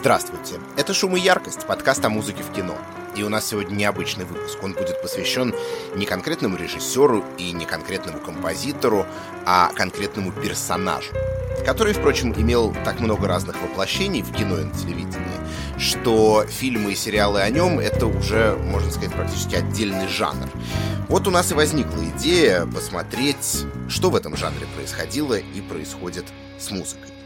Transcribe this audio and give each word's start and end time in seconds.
Здравствуйте, 0.00 0.60
это 0.76 0.94
«Шум 0.94 1.16
и 1.16 1.20
яркость», 1.20 1.66
подкаст 1.66 2.04
о 2.04 2.08
музыке 2.08 2.44
в 2.44 2.54
кино. 2.54 2.78
И 3.16 3.24
у 3.24 3.28
нас 3.28 3.48
сегодня 3.48 3.74
необычный 3.74 4.24
выпуск. 4.24 4.56
Он 4.62 4.72
будет 4.72 5.02
посвящен 5.02 5.52
не 5.96 6.06
конкретному 6.06 6.56
режиссеру 6.56 7.24
и 7.36 7.50
не 7.50 7.66
конкретному 7.66 8.20
композитору, 8.20 9.06
а 9.44 9.72
конкретному 9.74 10.30
персонажу, 10.30 11.10
который, 11.66 11.94
впрочем, 11.94 12.32
имел 12.32 12.76
так 12.84 13.00
много 13.00 13.26
разных 13.26 13.60
воплощений 13.60 14.22
в 14.22 14.32
кино 14.32 14.60
и 14.60 14.64
на 14.66 14.72
телевидении, 14.72 15.40
что 15.78 16.46
фильмы 16.46 16.92
и 16.92 16.94
сериалы 16.94 17.40
о 17.40 17.50
нем— 17.50 17.78
это 17.80 18.06
уже, 18.06 18.54
можно 18.54 18.92
сказать, 18.92 19.12
практически 19.12 19.56
отдельный 19.56 20.06
жанр. 20.06 20.48
Вот 21.08 21.26
у 21.26 21.32
нас 21.32 21.50
и 21.50 21.54
возникла 21.54 22.04
идея 22.16 22.66
посмотреть, 22.66 23.64
что 23.88 24.10
в 24.10 24.14
этом 24.14 24.36
жанре 24.36 24.68
происходило 24.76 25.34
и 25.34 25.60
происходит 25.60 26.26
с 26.56 26.70
музыкой. 26.70 27.17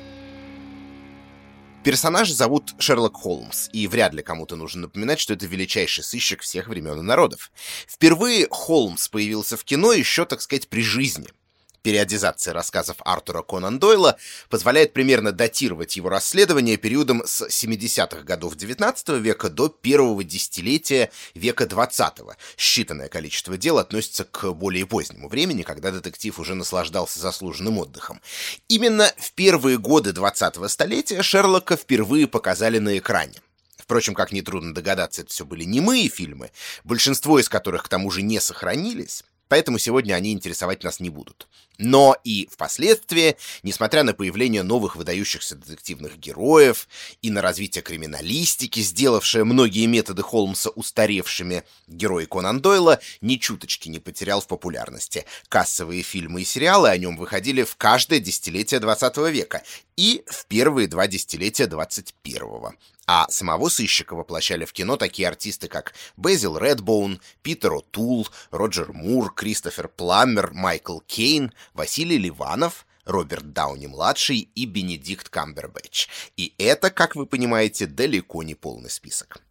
Персонажа 1.85 2.33
зовут 2.33 2.75
Шерлок 2.79 3.17
Холмс, 3.17 3.69
и 3.73 3.89
вряд 3.89 4.15
ли 4.15 4.23
кому-то 4.23 4.55
нужно 4.55 4.83
напоминать, 4.83 5.19
что 5.19 5.35
это 5.35 5.47
величайший 5.47 6.05
сыщик 6.05 6.43
всех 6.43 6.69
времен 6.69 7.01
и 7.01 7.03
народов. 7.03 7.51
Впервые 7.89 8.47
Холмс 8.49 9.09
появился 9.09 9.57
в 9.57 9.65
кино 9.65 9.93
еще, 9.93 10.25
так 10.25 10.41
сказать, 10.43 10.69
при 10.69 10.83
жизни— 10.83 11.27
Периодизация 11.83 12.55
рассказов 12.55 12.99
Артура 13.01 13.43
Конан 13.43 13.81
Дойла 13.81 14.17
позволяет 14.49 14.93
примерно 14.93 15.33
датировать 15.33 15.97
его 15.97 16.09
расследование 16.09 16.77
периодом 16.77 17.23
с 17.27 17.43
70-х 17.43 18.23
годов 18.23 18.55
XIX 18.55 19.19
века 19.19 19.51
до 19.51 19.69
первого 19.69 20.23
десятилетия 20.23 21.11
века 21.35 21.65
XX. 21.65 22.37
Считанное 22.57 23.09
количество 23.09 23.57
дел 23.59 23.79
относится 23.79 24.25
к 24.25 24.53
более 24.53 24.87
позднему 24.87 25.29
времени, 25.29 25.65
когда 25.65 25.91
детектив 25.91 26.39
уже 26.39 26.55
наслаждался 26.55 27.19
заслуженным 27.19 27.79
отдыхом. 27.79 28.21
Именно 28.69 29.13
в 29.19 29.33
первые 29.33 29.77
годы 29.77 30.11
20-го 30.11 30.69
столетия 30.69 31.23
Шерлока 31.23 31.77
впервые 31.77 32.29
показали 32.29 32.79
на 32.79 32.97
экране. 32.97 33.35
Впрочем, 33.77 34.15
как 34.15 34.31
нетрудно 34.31 34.73
догадаться, 34.73 35.23
это 35.23 35.31
все 35.31 35.45
были 35.45 35.65
немые 35.65 36.09
фильмы, 36.09 36.53
большинство 36.85 37.41
из 37.41 37.49
которых 37.49 37.83
к 37.83 37.89
тому 37.89 38.13
же 38.13 38.23
не 38.23 38.41
сохранились 38.41 39.25
поэтому 39.53 39.77
сегодня 39.77 40.15
они 40.15 40.33
интересовать 40.33 40.83
нас 40.83 40.99
не 40.99 41.11
будут. 41.11 41.47
Но 41.79 42.17
и 42.23 42.49
впоследствии, 42.53 43.37
несмотря 43.63 44.03
на 44.03 44.15
появление 44.15 44.63
новых 44.63 44.97
выдающихся 44.97 45.57
детективных 45.57 46.19
героев 46.19 46.89
и 47.23 47.31
на 47.31 47.43
развитие 47.43 47.83
криминалистики, 47.83 48.81
сделавшее 48.81 49.45
многие 49.45 49.87
методы 49.87 50.23
Холмса 50.23 50.71
устаревшими, 50.71 51.65
герой 51.87 52.27
Конан 52.27 52.61
Дойла 52.61 53.01
ни 53.21 53.37
чуточки 53.37 53.89
не 53.89 53.99
потерял 53.99 54.41
в 54.41 54.47
популярности. 54.47 55.25
Кассовые 55.49 56.03
фильмы 56.03 56.43
и 56.43 56.45
сериалы 56.45 56.91
о 56.91 56.97
нем 56.99 57.17
выходили 57.17 57.63
в 57.63 57.77
каждое 57.77 58.21
десятилетие 58.21 58.81
20 58.81 59.17
века 59.33 59.63
и 59.97 60.25
в 60.27 60.47
первые 60.47 60.89
два 60.89 61.07
десятилетия 61.07 61.65
21-го. 61.65 62.75
А 63.07 63.29
самого 63.29 63.69
сыщика 63.69 64.15
воплощали 64.15 64.65
в 64.65 64.73
кино 64.73 64.97
такие 64.97 65.27
артисты, 65.27 65.67
как 65.67 65.93
Безил 66.17 66.57
Редбоун, 66.57 67.21
Питер 67.43 67.73
О'Тул, 67.73 68.29
Роджер 68.53 68.93
Мур, 68.93 69.35
Кристофер 69.35 69.89
Пламмер, 69.89 70.53
Майкл 70.53 71.01
Кейн, 71.01 71.53
Василий 71.75 72.19
Ливанов, 72.19 72.87
Роберт 73.05 73.53
Дауни-младший 73.53 74.49
и 74.55 74.65
Бенедикт 74.67 75.29
Камбербэтч. 75.29 76.09
И 76.37 76.55
это, 76.59 76.91
как 76.91 77.17
вы 77.17 77.27
понимаете, 77.27 77.87
далеко 77.87 78.43
не 78.43 78.55
полный 78.55 78.91
список. 78.91 79.43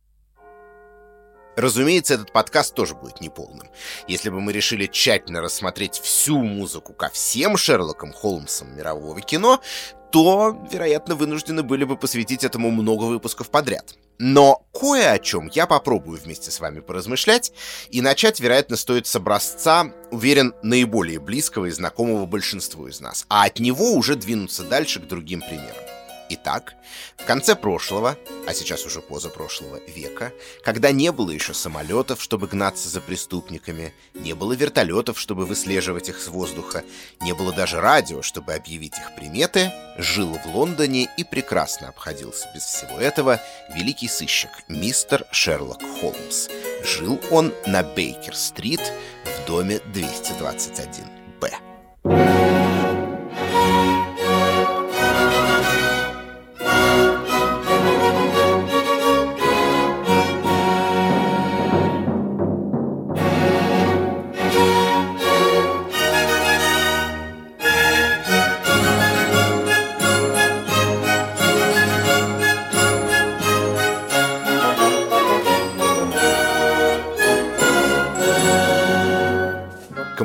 Разумеется, 1.58 2.14
этот 2.14 2.32
подкаст 2.32 2.74
тоже 2.76 2.96
будет 2.96 3.20
неполным. 3.20 3.68
Если 4.08 4.30
бы 4.30 4.40
мы 4.40 4.54
решили 4.54 4.88
тщательно 4.88 5.42
рассмотреть 5.42 5.96
всю 5.96 6.38
музыку 6.42 6.94
ко 6.94 7.10
всем 7.10 7.58
Шерлокам 7.58 8.14
Холмсам 8.14 8.76
мирового 8.76 9.20
кино, 9.22 9.62
то, 10.12 10.58
вероятно, 10.72 11.16
вынуждены 11.16 11.64
были 11.64 11.84
бы 11.84 11.98
посвятить 11.98 12.44
этому 12.44 12.72
много 12.72 13.04
выпусков 13.04 13.50
подряд. 13.50 13.96
Но 14.24 14.68
кое 14.72 15.14
о 15.14 15.18
чем 15.18 15.50
я 15.52 15.66
попробую 15.66 16.20
вместе 16.22 16.52
с 16.52 16.60
вами 16.60 16.80
поразмышлять, 16.80 17.52
и 17.90 18.02
начать, 18.02 18.40
вероятно, 18.40 18.78
стоит 18.78 19.08
с 19.08 19.16
образца, 19.16 19.92
уверен, 20.12 20.54
наиболее 20.62 21.20
близкого 21.20 21.66
и 21.66 21.72
знакомого 21.72 22.28
большинству 22.28 22.86
из 22.86 23.00
нас, 23.02 23.26
а 23.30 23.46
от 23.46 23.58
него 23.58 23.94
уже 23.94 24.16
двинуться 24.16 24.62
дальше 24.62 25.00
к 25.00 25.08
другим 25.08 25.42
примерам. 25.42 25.91
Итак, 26.34 26.76
в 27.18 27.26
конце 27.26 27.58
прошлого, 27.58 28.18
а 28.48 28.54
сейчас 28.54 28.86
уже 28.86 29.02
позапрошлого 29.02 29.82
века, 29.86 30.32
когда 30.64 30.94
не 30.94 31.12
было 31.12 31.32
еще 31.32 31.54
самолетов, 31.54 32.22
чтобы 32.22 32.48
гнаться 32.48 32.88
за 32.88 33.02
преступниками, 33.02 33.94
не 34.14 34.34
было 34.34 34.54
вертолетов, 34.54 35.20
чтобы 35.20 35.46
выслеживать 35.46 36.08
их 36.08 36.22
с 36.22 36.30
воздуха, 36.30 36.86
не 37.20 37.34
было 37.34 37.52
даже 37.52 37.82
радио, 37.82 38.22
чтобы 38.22 38.54
объявить 38.54 38.98
их 38.98 39.14
приметы, 39.18 39.74
жил 39.98 40.40
в 40.46 40.56
Лондоне 40.56 41.10
и 41.18 41.26
прекрасно 41.26 41.90
обходился 41.90 42.50
без 42.56 42.64
всего 42.64 42.98
этого 42.98 43.42
великий 43.76 44.08
сыщик 44.08 44.52
мистер 44.70 45.26
Шерлок 45.32 45.82
Холмс. 46.00 46.48
Жил 46.86 47.20
он 47.30 47.54
на 47.68 47.84
Бейкер-стрит 47.84 48.80
в 49.26 49.48
доме 49.48 49.82
221-Б. 49.94 52.61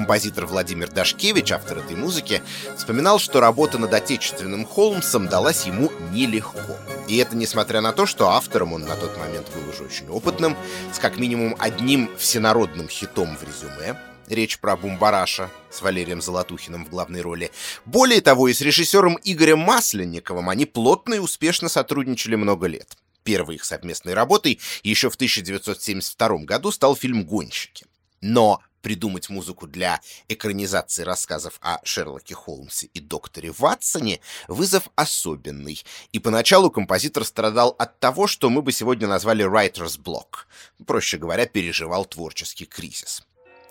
Композитор 0.06 0.46
Владимир 0.46 0.88
Дашкевич, 0.88 1.50
автор 1.50 1.78
этой 1.78 1.96
музыки, 1.96 2.40
вспоминал, 2.76 3.18
что 3.18 3.40
работа 3.40 3.76
над 3.76 3.92
отечественным 3.92 4.64
Холмсом 4.64 5.26
далась 5.26 5.66
ему 5.66 5.90
нелегко. 6.12 6.76
И 7.08 7.16
это 7.16 7.34
несмотря 7.34 7.80
на 7.80 7.92
то, 7.92 8.06
что 8.06 8.28
автором 8.28 8.72
он 8.72 8.82
на 8.82 8.94
тот 8.94 9.18
момент 9.18 9.48
был 9.52 9.68
уже 9.68 9.82
очень 9.82 10.08
опытным, 10.08 10.56
с 10.92 11.00
как 11.00 11.16
минимум 11.16 11.56
одним 11.58 12.08
всенародным 12.18 12.88
хитом 12.88 13.36
в 13.36 13.42
резюме, 13.42 13.98
Речь 14.28 14.58
про 14.60 14.76
Бумбараша 14.76 15.50
с 15.70 15.82
Валерием 15.82 16.20
Золотухиным 16.20 16.84
в 16.84 16.88
главной 16.88 17.20
роли. 17.20 17.50
Более 17.84 18.20
того, 18.20 18.46
и 18.46 18.54
с 18.54 18.60
режиссером 18.60 19.18
Игорем 19.24 19.58
Масленниковым 19.58 20.48
они 20.48 20.66
плотно 20.66 21.14
и 21.14 21.18
успешно 21.18 21.68
сотрудничали 21.68 22.36
много 22.36 22.68
лет. 22.68 22.96
Первой 23.24 23.56
их 23.56 23.64
совместной 23.64 24.14
работой 24.14 24.60
еще 24.84 25.10
в 25.10 25.16
1972 25.16 26.38
году 26.44 26.70
стал 26.70 26.94
фильм 26.94 27.24
«Гонщики». 27.24 27.86
Но 28.20 28.60
придумать 28.86 29.30
музыку 29.30 29.66
для 29.66 30.00
экранизации 30.28 31.02
рассказов 31.02 31.58
о 31.60 31.78
Шерлоке 31.82 32.36
Холмсе 32.36 32.86
и 32.94 33.00
докторе 33.00 33.50
Ватсоне 33.50 34.20
вызов 34.46 34.90
особенный. 34.94 35.82
И 36.12 36.20
поначалу 36.20 36.70
композитор 36.70 37.24
страдал 37.24 37.74
от 37.80 37.98
того, 37.98 38.28
что 38.28 38.48
мы 38.48 38.62
бы 38.62 38.70
сегодня 38.70 39.08
назвали 39.08 39.44
writer's 39.44 40.00
block. 40.00 40.46
Проще 40.86 41.18
говоря, 41.18 41.46
переживал 41.46 42.04
творческий 42.04 42.64
кризис. 42.64 43.24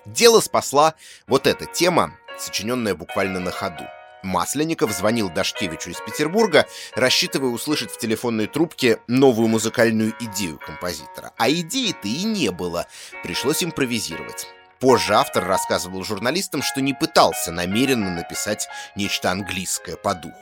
Дело 0.04 0.40
спасла 0.40 0.94
вот 1.26 1.46
эта 1.46 1.64
тема, 1.64 2.18
сочиненная 2.38 2.94
буквально 2.94 3.40
на 3.40 3.52
ходу. 3.52 3.84
Масленников 4.22 4.92
звонил 4.92 5.30
Дашкевичу 5.30 5.88
из 5.88 6.00
Петербурга, 6.04 6.66
рассчитывая 6.94 7.48
услышать 7.48 7.90
в 7.90 7.96
телефонной 7.96 8.48
трубке 8.48 9.00
новую 9.06 9.48
музыкальную 9.48 10.12
идею 10.20 10.58
композитора. 10.58 11.32
А 11.38 11.48
идеи-то 11.48 12.06
и 12.06 12.24
не 12.24 12.50
было, 12.50 12.86
пришлось 13.22 13.64
импровизировать. 13.64 14.46
Позже 14.80 15.14
автор 15.14 15.44
рассказывал 15.44 16.04
журналистам, 16.04 16.62
что 16.62 16.80
не 16.80 16.92
пытался 16.92 17.50
намеренно 17.50 18.10
написать 18.10 18.68
нечто 18.94 19.30
английское 19.30 19.96
по 19.96 20.14
духу. 20.14 20.36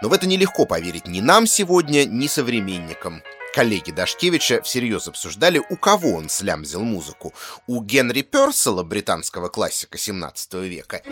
Но 0.00 0.08
в 0.08 0.12
это 0.12 0.26
нелегко 0.26 0.64
поверить 0.64 1.06
ни 1.06 1.20
нам 1.20 1.46
сегодня, 1.46 2.04
ни 2.04 2.26
современникам. 2.26 3.22
Коллеги 3.54 3.92
Дашкевича 3.92 4.62
всерьез 4.62 5.06
обсуждали, 5.06 5.62
у 5.70 5.76
кого 5.76 6.14
он 6.14 6.28
слямзил 6.28 6.82
музыку. 6.82 7.32
У 7.68 7.82
Генри 7.82 8.22
Персела, 8.22 8.82
британского 8.82 9.48
классика 9.48 9.96
17 9.96 10.54
века, 10.54 11.02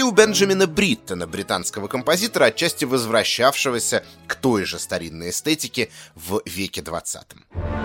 или 0.00 0.06
у 0.06 0.12
Бенджамина 0.12 0.66
Бриттона, 0.66 1.26
британского 1.26 1.86
композитора, 1.86 2.46
отчасти 2.46 2.86
возвращавшегося 2.86 4.02
к 4.26 4.34
той 4.34 4.64
же 4.64 4.78
старинной 4.78 5.28
эстетике 5.28 5.90
в 6.14 6.40
веке 6.46 6.80
20 6.80 7.79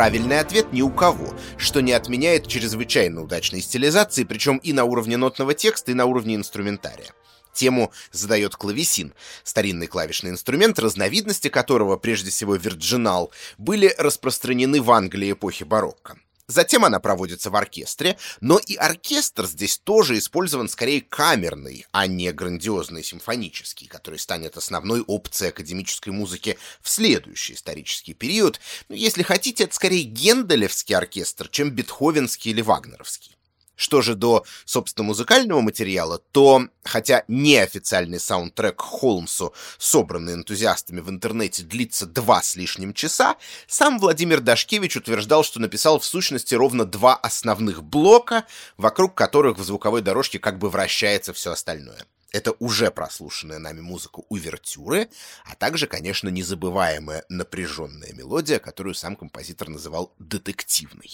Правильный 0.00 0.40
ответ 0.40 0.72
ни 0.72 0.80
у 0.80 0.88
кого, 0.88 1.34
что 1.58 1.82
не 1.82 1.92
отменяет 1.92 2.46
чрезвычайно 2.46 3.20
удачной 3.20 3.60
стилизации, 3.60 4.24
причем 4.24 4.56
и 4.56 4.72
на 4.72 4.84
уровне 4.84 5.18
нотного 5.18 5.52
текста, 5.52 5.90
и 5.90 5.94
на 5.94 6.06
уровне 6.06 6.36
инструментария. 6.36 7.12
Тему 7.52 7.92
задает 8.10 8.56
клавесин, 8.56 9.12
старинный 9.44 9.88
клавишный 9.88 10.30
инструмент, 10.30 10.78
разновидности 10.78 11.48
которого, 11.48 11.98
прежде 11.98 12.30
всего 12.30 12.54
вирджинал, 12.54 13.30
были 13.58 13.94
распространены 13.98 14.80
в 14.80 14.90
Англии 14.90 15.32
эпохи 15.32 15.64
барокко. 15.64 16.16
Затем 16.50 16.84
она 16.84 16.98
проводится 16.98 17.48
в 17.48 17.54
оркестре, 17.54 18.18
но 18.40 18.58
и 18.58 18.74
оркестр 18.74 19.46
здесь 19.46 19.78
тоже 19.78 20.18
использован 20.18 20.68
скорее 20.68 21.00
камерный, 21.00 21.86
а 21.92 22.08
не 22.08 22.32
грандиозный 22.32 23.04
симфонический, 23.04 23.86
который 23.86 24.18
станет 24.18 24.56
основной 24.56 25.02
опцией 25.02 25.50
академической 25.50 26.10
музыки 26.10 26.58
в 26.82 26.88
следующий 26.88 27.54
исторический 27.54 28.14
период. 28.14 28.58
Ну, 28.88 28.96
если 28.96 29.22
хотите, 29.22 29.64
это 29.64 29.74
скорее 29.76 30.02
генделевский 30.02 30.96
оркестр, 30.96 31.48
чем 31.48 31.70
бетховенский 31.70 32.50
или 32.50 32.62
вагнеровский. 32.62 33.36
Что 33.80 34.02
же 34.02 34.14
до, 34.14 34.44
собственно, 34.66 35.06
музыкального 35.06 35.62
материала, 35.62 36.18
то, 36.32 36.66
хотя 36.84 37.24
неофициальный 37.28 38.20
саундтрек 38.20 38.78
Холмсу, 38.78 39.54
собранный 39.78 40.34
энтузиастами 40.34 41.00
в 41.00 41.08
интернете, 41.08 41.62
длится 41.62 42.04
два 42.04 42.42
с 42.42 42.56
лишним 42.56 42.92
часа, 42.92 43.36
сам 43.66 43.98
Владимир 43.98 44.40
Дашкевич 44.40 44.98
утверждал, 44.98 45.44
что 45.44 45.60
написал 45.60 45.98
в 45.98 46.04
сущности 46.04 46.54
ровно 46.54 46.84
два 46.84 47.14
основных 47.16 47.82
блока, 47.82 48.44
вокруг 48.76 49.14
которых 49.14 49.56
в 49.56 49.64
звуковой 49.64 50.02
дорожке 50.02 50.38
как 50.38 50.58
бы 50.58 50.68
вращается 50.68 51.32
все 51.32 51.52
остальное. 51.52 52.04
Это 52.32 52.52
уже 52.58 52.90
прослушанная 52.90 53.58
нами 53.58 53.80
музыка 53.80 54.20
увертюры, 54.28 55.08
а 55.46 55.54
также, 55.54 55.86
конечно, 55.86 56.28
незабываемая 56.28 57.24
напряженная 57.30 58.12
мелодия, 58.12 58.58
которую 58.58 58.94
сам 58.94 59.16
композитор 59.16 59.70
называл 59.70 60.12
детективной. 60.18 61.10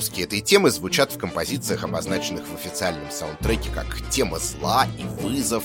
Отголоски 0.00 0.22
этой 0.22 0.40
темы 0.40 0.70
звучат 0.70 1.12
в 1.12 1.18
композициях, 1.18 1.84
обозначенных 1.84 2.48
в 2.48 2.54
официальном 2.54 3.10
саундтреке 3.10 3.68
как 3.74 4.08
«Тема 4.08 4.38
зла» 4.38 4.86
и 4.98 5.02
«Вызов». 5.02 5.64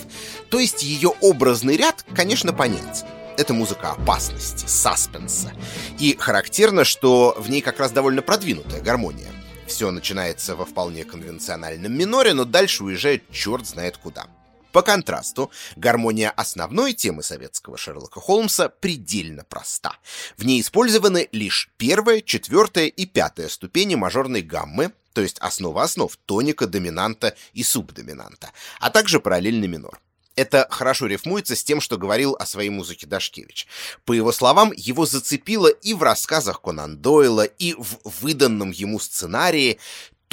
То 0.49 0.59
есть 0.59 0.83
ее 0.83 1.13
образный 1.21 1.77
ряд, 1.77 2.03
конечно, 2.13 2.51
понятен. 2.51 3.05
Это 3.37 3.53
музыка 3.53 3.91
опасности, 3.91 4.65
саспенса. 4.67 5.53
И 5.99 6.17
характерно, 6.19 6.83
что 6.83 7.33
в 7.37 7.49
ней 7.49 7.61
как 7.61 7.79
раз 7.79 7.93
довольно 7.93 8.21
продвинутая 8.21 8.81
гармония. 8.81 9.31
Все 9.67 9.89
начинается 9.89 10.57
во 10.57 10.65
вполне 10.65 11.05
конвенциональном 11.05 11.93
миноре, 11.97 12.33
но 12.33 12.43
дальше 12.43 12.83
уезжает 12.83 13.23
черт 13.31 13.65
знает 13.65 13.95
куда. 13.95 14.27
По 14.75 14.81
контрасту, 14.81 15.51
гармония 15.77 16.31
основной 16.31 16.91
темы 16.91 17.23
советского 17.23 17.77
Шерлока 17.77 18.19
Холмса 18.19 18.67
предельно 18.67 19.45
проста. 19.45 19.95
В 20.35 20.43
ней 20.43 20.59
использованы 20.59 21.29
лишь 21.31 21.69
первая, 21.77 22.19
четвертая 22.19 22.87
и 22.87 23.05
пятая 23.05 23.47
ступени 23.47 23.95
мажорной 23.95 24.41
гаммы, 24.41 24.91
то 25.13 25.21
есть 25.21 25.37
основа 25.39 25.83
основ 25.83 26.13
тоника, 26.25 26.67
доминанта 26.67 27.37
и 27.53 27.63
субдоминанта, 27.63 28.51
а 28.81 28.89
также 28.89 29.21
параллельный 29.21 29.69
минор. 29.69 30.01
Это 30.35 30.67
хорошо 30.69 31.05
рифмуется 31.05 31.55
с 31.55 31.63
тем, 31.63 31.79
что 31.79 31.97
говорил 31.97 32.35
о 32.37 32.45
своей 32.45 32.69
музыке 32.69 33.07
Дашкевич. 33.07 33.67
По 34.03 34.11
его 34.11 34.33
словам, 34.33 34.73
его 34.75 35.05
зацепило 35.05 35.67
и 35.67 35.93
в 35.93 36.03
рассказах 36.03 36.61
Конан 36.61 36.97
Дойла, 36.97 37.43
и 37.43 37.73
в 37.75 37.97
выданном 38.21 38.71
ему 38.71 38.99
сценарии 38.99 39.79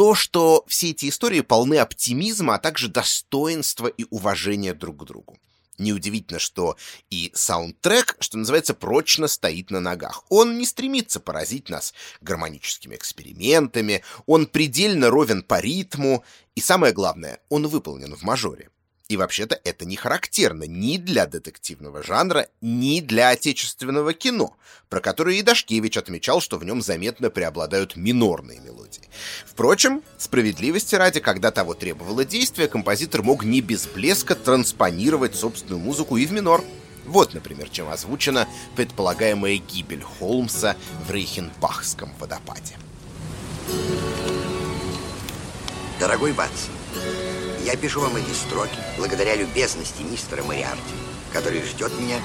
то, 0.02 0.16
что 0.16 0.64
все 0.66 0.90
эти 0.90 1.08
истории 1.08 1.42
полны 1.42 1.76
оптимизма, 1.76 2.56
а 2.56 2.58
также 2.58 2.88
достоинства 2.88 3.86
и 3.86 4.04
уважения 4.10 4.74
друг 4.74 5.04
к 5.04 5.04
другу. 5.04 5.38
Неудивительно, 5.78 6.40
что 6.40 6.76
и 7.08 7.30
саундтрек, 7.34 8.16
что 8.18 8.36
называется, 8.36 8.74
прочно 8.74 9.28
стоит 9.28 9.70
на 9.70 9.78
ногах. 9.78 10.24
Он 10.28 10.58
не 10.58 10.66
стремится 10.66 11.20
поразить 11.20 11.68
нас 11.68 11.94
гармоническими 12.20 12.96
экспериментами, 12.96 14.02
он 14.26 14.46
предельно 14.46 15.08
ровен 15.08 15.40
по 15.44 15.60
ритму, 15.60 16.24
и 16.56 16.60
самое 16.60 16.92
главное, 16.92 17.38
он 17.48 17.68
выполнен 17.68 18.16
в 18.16 18.24
мажоре. 18.24 18.70
И 19.12 19.16
вообще-то 19.18 19.60
это 19.64 19.84
не 19.84 19.96
характерно 19.96 20.64
ни 20.64 20.96
для 20.96 21.26
детективного 21.26 22.02
жанра, 22.02 22.48
ни 22.62 23.00
для 23.00 23.28
отечественного 23.28 24.14
кино, 24.14 24.56
про 24.88 25.02
которое 25.02 25.36
и 25.36 25.42
Дашкевич 25.42 25.98
отмечал, 25.98 26.40
что 26.40 26.56
в 26.56 26.64
нем 26.64 26.80
заметно 26.80 27.28
преобладают 27.28 27.94
минорные 27.94 28.58
мелодии. 28.60 29.02
Впрочем, 29.44 30.02
справедливости 30.16 30.94
ради, 30.94 31.20
когда 31.20 31.50
того 31.50 31.74
требовало 31.74 32.24
действия, 32.24 32.68
композитор 32.68 33.22
мог 33.22 33.44
не 33.44 33.60
без 33.60 33.86
блеска 33.86 34.34
транспонировать 34.34 35.34
собственную 35.34 35.80
музыку 35.80 36.16
и 36.16 36.24
в 36.24 36.32
минор. 36.32 36.64
Вот, 37.04 37.34
например, 37.34 37.68
чем 37.68 37.90
озвучена 37.90 38.48
предполагаемая 38.76 39.58
гибель 39.58 40.02
Холмса 40.02 40.74
в 41.06 41.10
Рейхенбахском 41.10 42.14
водопаде. 42.18 42.78
Дорогой 46.00 46.32
Батсон, 46.32 46.72
я 47.64 47.76
пишу 47.76 48.00
вам 48.00 48.16
эти 48.16 48.32
строки 48.32 48.76
благодаря 48.96 49.36
любезности 49.36 50.02
мистера 50.02 50.42
Мариарти, 50.42 50.94
который 51.32 51.62
ждет 51.62 51.92
меня 52.00 52.18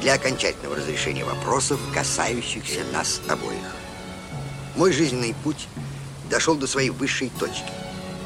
для 0.00 0.14
окончательного 0.14 0.76
разрешения 0.76 1.24
вопросов, 1.24 1.80
касающихся 1.92 2.80
нас 2.92 3.20
обоих. 3.28 3.74
Мой 4.76 4.92
жизненный 4.92 5.34
путь 5.42 5.68
дошел 6.30 6.54
до 6.54 6.66
своей 6.66 6.90
высшей 6.90 7.30
точки, 7.38 7.70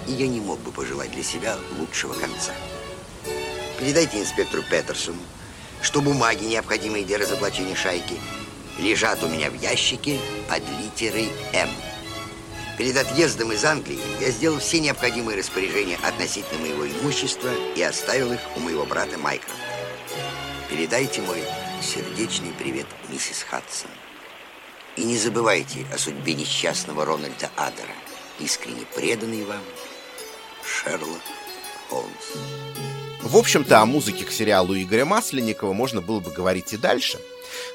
и 0.06 0.12
я 0.12 0.26
не 0.26 0.40
мог 0.40 0.58
бы 0.60 0.70
пожелать 0.72 1.12
для 1.12 1.22
себя 1.22 1.56
лучшего 1.78 2.12
конца. 2.12 2.52
Передайте 3.78 4.20
инспектору 4.20 4.62
Петерсону, 4.62 5.18
что 5.80 6.00
бумаги, 6.00 6.44
необходимые 6.44 7.04
для 7.04 7.18
разоблачения 7.18 7.76
шайки, 7.76 8.16
лежат 8.78 9.22
у 9.22 9.28
меня 9.28 9.50
в 9.50 9.60
ящике 9.60 10.18
под 10.48 10.62
литерой 10.80 11.30
«М». 11.52 11.70
Перед 12.78 12.96
отъездом 12.96 13.50
из 13.50 13.64
Англии 13.64 13.98
я 14.20 14.30
сделал 14.30 14.60
все 14.60 14.78
необходимые 14.78 15.36
распоряжения 15.36 15.98
относительно 16.04 16.60
моего 16.60 16.86
имущества 16.86 17.50
и 17.74 17.82
оставил 17.82 18.32
их 18.32 18.40
у 18.54 18.60
моего 18.60 18.86
брата 18.86 19.18
Майкла. 19.18 19.52
Передайте 20.70 21.20
мой 21.22 21.42
сердечный 21.82 22.52
привет 22.52 22.86
миссис 23.08 23.42
Хадсон. 23.42 23.90
И 24.94 25.02
не 25.02 25.18
забывайте 25.18 25.86
о 25.92 25.98
судьбе 25.98 26.34
несчастного 26.34 27.04
Рональда 27.04 27.50
Адера, 27.56 27.94
искренне 28.38 28.86
преданный 28.94 29.44
вам 29.44 29.62
Шерлок 30.64 31.22
Холмс. 31.88 32.36
В 33.22 33.36
общем-то, 33.36 33.80
о 33.80 33.86
музыке 33.86 34.24
к 34.24 34.30
сериалу 34.30 34.76
Игоря 34.76 35.04
Масленникова 35.04 35.72
можно 35.72 36.00
было 36.00 36.20
бы 36.20 36.30
говорить 36.30 36.72
и 36.72 36.76
дальше– 36.76 37.18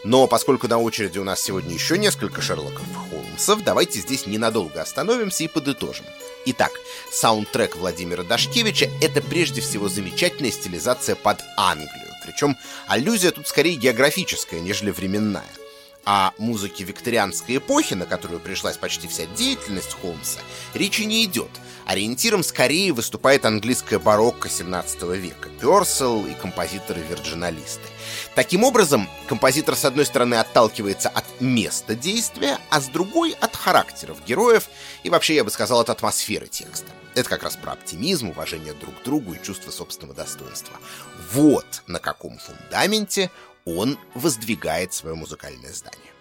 но 0.04 0.28
поскольку 0.28 0.68
на 0.68 0.78
очереди 0.78 1.20
у 1.20 1.24
нас 1.24 1.42
сегодня 1.42 1.74
еще 1.74 1.98
несколько 1.98 2.42
Шерлоков 2.42 2.86
Холмсов, 2.96 3.64
давайте 3.64 4.00
здесь 4.00 4.28
ненадолго 4.28 4.82
остановимся 4.82 5.44
и 5.44 5.48
подытожим. 5.48 6.06
Итак, 6.46 6.72
саундтрек 7.12 7.76
Владимира 7.76 8.24
Дашкевича— 8.24 8.90
это 9.02 9.22
прежде 9.22 9.62
всего 9.62 9.88
замечательная 9.88 10.52
стилизация 10.52 11.16
под 11.16 11.42
Англию. 11.58 12.12
Причем 12.26 12.58
аллюзия 12.88 13.32
тут 13.32 13.48
скорее 13.48 13.76
географическая, 13.76 14.60
нежели 14.60 14.92
временная. 14.92 15.44
О 16.06 16.32
музыке 16.38 16.84
викторианской 16.84 17.58
эпохи, 17.58 17.94
на 17.94 18.06
которую 18.06 18.42
пришлась 18.42 18.76
почти 18.76 19.08
вся 19.08 19.26
деятельность 19.38 19.96
Холмса, 20.02 20.42
речи 20.74 21.04
не 21.04 21.24
идет. 21.24 21.50
Ориентиром 21.86 22.44
скорее 22.44 22.92
выступает 22.92 23.46
английская 23.46 24.00
барокко 24.00 24.50
17 24.50 25.02
века, 25.04 25.48
Персел 25.62 26.26
и 26.26 26.34
композиторы-вирджиналисты. 26.34 27.88
Таким 28.36 28.64
образом, 28.64 29.08
композитор 29.28 29.76
с 29.76 29.86
одной 29.86 30.08
стороны 30.08 30.36
отталкивается 30.36 31.08
от 31.08 31.24
места 31.40 31.94
действия, 31.94 32.58
а 32.72 32.82
с 32.82 32.88
другой— 32.88 33.36
от 33.40 33.56
характеров 33.56 34.26
героев 34.26 34.70
и 35.04 35.12
вообще, 35.12 35.36
я 35.36 35.44
бы 35.44 35.52
сказал, 35.52 35.82
от 35.82 35.92
атмосферы 35.92 36.48
текста. 36.48 36.88
Это 37.14 37.30
как 37.30 37.44
раз 37.44 37.56
про 37.56 37.74
оптимизм, 37.74 38.30
уважение 38.30 38.74
друг 38.74 39.00
к 39.00 39.04
другу 39.04 39.34
и 39.34 39.44
чувство 39.44 39.70
собственного 39.70 40.16
достоинства. 40.16 40.76
Вот 41.32 41.84
на 41.86 42.00
каком 42.00 42.40
фундаменте 42.40 43.30
он 43.66 44.00
воздвигает 44.16 44.94
свое 44.94 45.16
музыкальное 45.16 45.72
здание. 45.72 46.12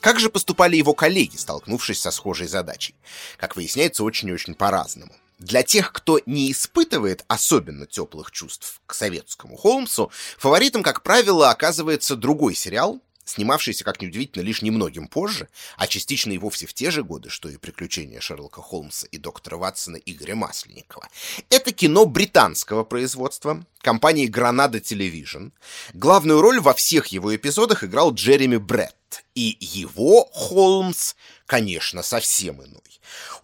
Как 0.00 0.20
же 0.20 0.30
поступали 0.30 0.76
его 0.76 0.94
коллеги, 0.94 1.34
столкнувшись 1.34 2.00
со 2.00 2.12
схожей 2.12 2.46
задачей? 2.46 2.94
Как 3.38 3.56
выясняется, 3.56 4.04
очень 4.04 4.28
и 4.28 4.32
очень 4.32 4.54
по-разному. 4.54 5.12
Для 5.38 5.62
тех, 5.62 5.92
кто 5.92 6.20
не 6.24 6.50
испытывает 6.50 7.24
особенно 7.28 7.86
теплых 7.86 8.30
чувств 8.30 8.80
к 8.86 8.94
советскому 8.94 9.56
Холмсу, 9.56 10.10
фаворитом, 10.38 10.82
как 10.82 11.02
правило, 11.02 11.50
оказывается 11.50 12.16
другой 12.16 12.54
сериал, 12.54 13.00
снимавшийся, 13.26 13.84
как 13.84 14.00
ни 14.00 14.06
удивительно, 14.06 14.42
лишь 14.42 14.62
немногим 14.62 15.08
позже, 15.08 15.48
а 15.76 15.86
частично 15.86 16.32
и 16.32 16.38
вовсе 16.38 16.66
в 16.66 16.72
те 16.72 16.90
же 16.90 17.02
годы, 17.02 17.28
что 17.28 17.48
и 17.48 17.56
«Приключения 17.58 18.20
Шерлока 18.20 18.62
Холмса» 18.62 19.06
и 19.10 19.18
доктора 19.18 19.56
Ватсона 19.56 19.96
Игоря 19.96 20.36
Масленникова. 20.36 21.08
Это 21.50 21.72
кино 21.72 22.06
британского 22.06 22.84
производства, 22.84 23.64
компании 23.80 24.26
«Гранада 24.26 24.80
Телевижн». 24.80 25.48
Главную 25.92 26.40
роль 26.40 26.60
во 26.60 26.72
всех 26.72 27.08
его 27.08 27.34
эпизодах 27.34 27.84
играл 27.84 28.14
Джереми 28.14 28.56
Бретт, 28.56 28.94
и 29.34 29.56
его 29.60 30.28
Холмс, 30.32 31.14
конечно, 31.46 32.02
совсем 32.02 32.62
иной. 32.62 32.82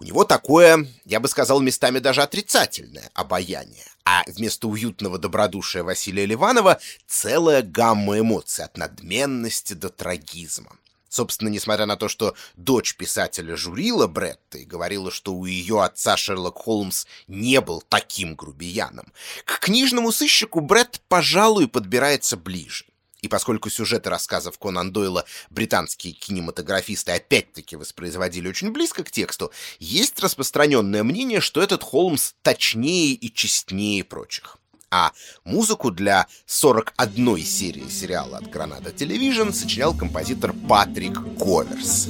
У 0.00 0.04
него 0.04 0.24
такое, 0.24 0.86
я 1.04 1.20
бы 1.20 1.28
сказал, 1.28 1.60
местами 1.60 1.98
даже 1.98 2.22
отрицательное 2.22 3.10
обаяние 3.14 3.84
а 4.04 4.24
вместо 4.26 4.68
уютного 4.68 5.18
добродушия 5.18 5.82
Василия 5.82 6.26
Ливанова 6.26 6.80
целая 7.06 7.62
гамма 7.62 8.18
эмоций 8.18 8.64
от 8.64 8.76
надменности 8.76 9.74
до 9.74 9.90
трагизма. 9.90 10.76
Собственно, 11.08 11.50
несмотря 11.50 11.84
на 11.84 11.96
то, 11.96 12.08
что 12.08 12.34
дочь 12.56 12.96
писателя 12.96 13.54
журила 13.54 14.06
Бретта 14.06 14.58
и 14.58 14.64
говорила, 14.64 15.10
что 15.10 15.34
у 15.34 15.44
ее 15.44 15.82
отца 15.82 16.16
Шерлок 16.16 16.56
Холмс 16.56 17.04
не 17.28 17.60
был 17.60 17.82
таким 17.82 18.34
грубияном, 18.34 19.12
к 19.44 19.60
книжному 19.60 20.10
сыщику 20.10 20.60
Бретт, 20.60 21.02
пожалуй, 21.08 21.68
подбирается 21.68 22.38
ближе. 22.38 22.86
И 23.22 23.28
поскольку 23.28 23.70
сюжеты 23.70 24.10
рассказов 24.10 24.58
Конан 24.58 24.92
Дойла 24.92 25.24
британские 25.48 26.12
кинематографисты 26.12 27.12
опять-таки 27.12 27.76
воспроизводили 27.76 28.48
очень 28.48 28.72
близко 28.72 29.04
к 29.04 29.10
тексту, 29.12 29.52
есть 29.78 30.18
распространенное 30.20 31.04
мнение, 31.04 31.40
что 31.40 31.62
этот 31.62 31.84
Холмс 31.84 32.32
точнее 32.42 33.12
и 33.12 33.32
честнее 33.32 34.02
прочих. 34.02 34.58
А 34.90 35.12
музыку 35.44 35.90
для 35.90 36.26
41 36.46 37.38
серии 37.38 37.88
сериала 37.88 38.38
от 38.38 38.50
Гранада 38.50 38.90
Телевижн 38.90 39.52
сочинял 39.52 39.96
композитор 39.96 40.52
Патрик 40.68 41.14
Коверс. 41.38 42.08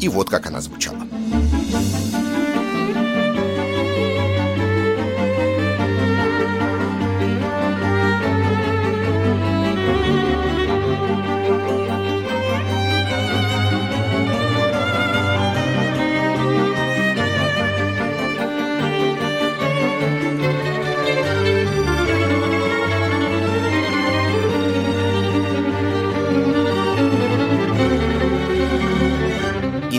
И 0.00 0.08
вот 0.08 0.30
как 0.30 0.46
она 0.46 0.60
звучала. 0.60 1.06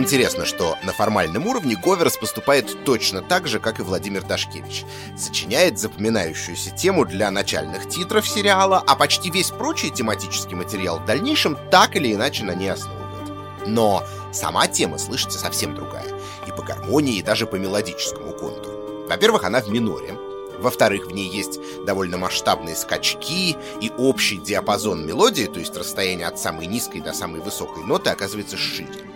Интересно, 0.06 0.46
что 0.46 0.78
на 0.84 0.94
формальном 0.94 1.48
уровне 1.48 1.76
Говерс 1.76 2.16
поступает 2.16 2.84
точно 2.84 3.24
так 3.24 3.48
же, 3.48 3.60
как 3.60 3.80
и 3.80 3.82
Владимир 3.82 4.22
Дашкевич. 4.22 4.86
Сочиняет 5.18 5.80
запоминающуюся 5.80 6.70
тему 6.70 7.06
для 7.06 7.32
начальных 7.32 7.90
титров 7.90 8.30
сериала, 8.30 8.84
а 8.86 8.96
почти 8.96 9.32
весь 9.32 9.50
прочий 9.50 9.90
тематический 9.90 10.56
материал 10.56 11.00
в 11.00 11.06
дальнейшем 11.06 11.58
так 11.72 11.96
или 11.96 12.14
иначе 12.14 12.44
на 12.44 12.54
ней 12.54 12.72
основывает. 12.72 13.66
Но 13.66 14.04
сама 14.32 14.68
тема, 14.68 15.00
слышится, 15.00 15.40
совсем 15.40 15.74
другая. 15.74 16.06
И 16.46 16.52
по 16.52 16.62
гармонии, 16.62 17.18
и 17.18 17.24
даже 17.24 17.48
по 17.48 17.56
мелодическому 17.56 18.32
контуру. 18.32 19.08
Во-первых, 19.10 19.44
она 19.44 19.60
в 19.60 19.70
миноре, 19.70 20.16
во-вторых, 20.60 21.08
в 21.08 21.14
ней 21.14 21.28
есть 21.28 21.60
довольно 21.84 22.20
масштабные 22.20 22.76
скачки 22.76 23.58
и 23.82 23.92
общий 23.98 24.38
диапазон 24.38 25.04
мелодии, 25.04 25.46
то 25.46 25.60
есть 25.60 25.76
расстояние 25.76 26.28
от 26.28 26.38
самой 26.38 26.68
низкой 26.68 27.02
до 27.02 27.12
самой 27.12 27.42
высокой 27.42 27.84
ноты 27.84 28.12
оказывается 28.12 28.56
шире. 28.56 29.15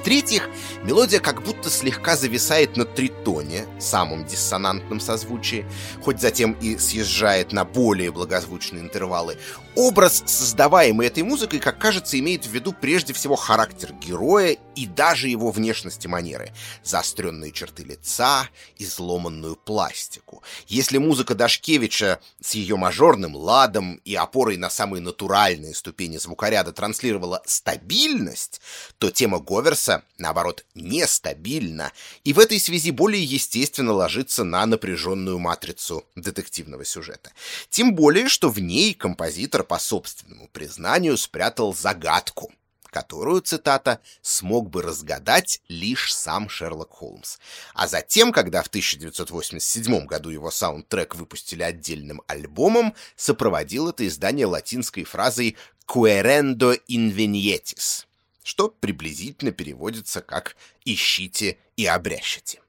В-третьих, 0.00 0.48
мелодия 0.82 1.20
как 1.20 1.42
будто 1.42 1.68
слегка 1.68 2.16
зависает 2.16 2.78
на 2.78 2.86
тритоне, 2.86 3.66
самом 3.78 4.24
диссонантном 4.24 4.98
созвучии, 4.98 5.66
хоть 6.02 6.22
затем 6.22 6.52
и 6.52 6.78
съезжает 6.78 7.52
на 7.52 7.66
более 7.66 8.10
благозвучные 8.10 8.82
интервалы. 8.82 9.36
Образ, 9.76 10.24
создаваемый 10.26 11.06
этой 11.06 11.22
музыкой, 11.22 11.60
как 11.60 11.78
кажется, 11.78 12.18
имеет 12.18 12.44
в 12.44 12.50
виду 12.50 12.72
прежде 12.72 13.12
всего 13.12 13.36
характер 13.36 13.92
героя 13.92 14.56
и 14.74 14.86
даже 14.86 15.28
его 15.28 15.52
внешности 15.52 16.08
манеры, 16.08 16.52
заостренные 16.82 17.52
черты 17.52 17.84
лица, 17.84 18.48
изломанную 18.78 19.54
пластику. 19.54 20.42
Если 20.66 20.98
музыка 20.98 21.36
Дашкевича 21.36 22.20
с 22.42 22.54
ее 22.54 22.76
мажорным 22.76 23.36
ладом 23.36 24.00
и 24.04 24.14
опорой 24.16 24.56
на 24.56 24.70
самые 24.70 25.02
натуральные 25.02 25.74
ступени 25.74 26.16
звукоряда 26.16 26.72
транслировала 26.72 27.40
стабильность, 27.46 28.60
то 28.98 29.10
тема 29.10 29.38
Говерса, 29.38 30.02
наоборот, 30.18 30.64
нестабильна, 30.74 31.92
и 32.24 32.32
в 32.32 32.40
этой 32.40 32.58
связи 32.58 32.90
более 32.90 33.22
естественно 33.22 33.92
ложится 33.92 34.42
на 34.42 34.66
напряженную 34.66 35.38
матрицу 35.38 36.04
детективного 36.16 36.84
сюжета. 36.84 37.30
Тем 37.68 37.94
более, 37.94 38.28
что 38.28 38.48
в 38.48 38.58
ней 38.58 38.94
композитор 38.94 39.59
по 39.64 39.78
собственному 39.78 40.48
признанию 40.48 41.16
спрятал 41.16 41.74
загадку— 41.74 42.52
которую, 42.90 43.40
цитата, 43.40 44.00
«смог 44.20 44.68
бы 44.68 44.82
разгадать 44.82 45.62
лишь 45.68 46.14
сам 46.14 46.48
Шерлок 46.48 46.90
Холмс». 46.90 47.38
А 47.74 47.86
затем, 47.86 48.32
когда 48.32 48.62
в 48.62 48.66
1987 48.66 50.06
году 50.06 50.30
его 50.30 50.50
саундтрек 50.50 51.14
выпустили 51.14 51.62
отдельным 51.62 52.22
альбомом, 52.26 52.94
сопроводил 53.16 53.88
это 53.88 54.06
издание 54.06 54.46
латинской 54.46 55.04
фразой 55.04 55.56
«querendo 55.86 56.78
invenietis», 56.88 58.04
что 58.42 58.68
приблизительно 58.68 59.52
переводится 59.52 60.20
как 60.20 60.56
«ищите 60.84 61.58
и 61.76 61.86
обрящите». 61.86 62.60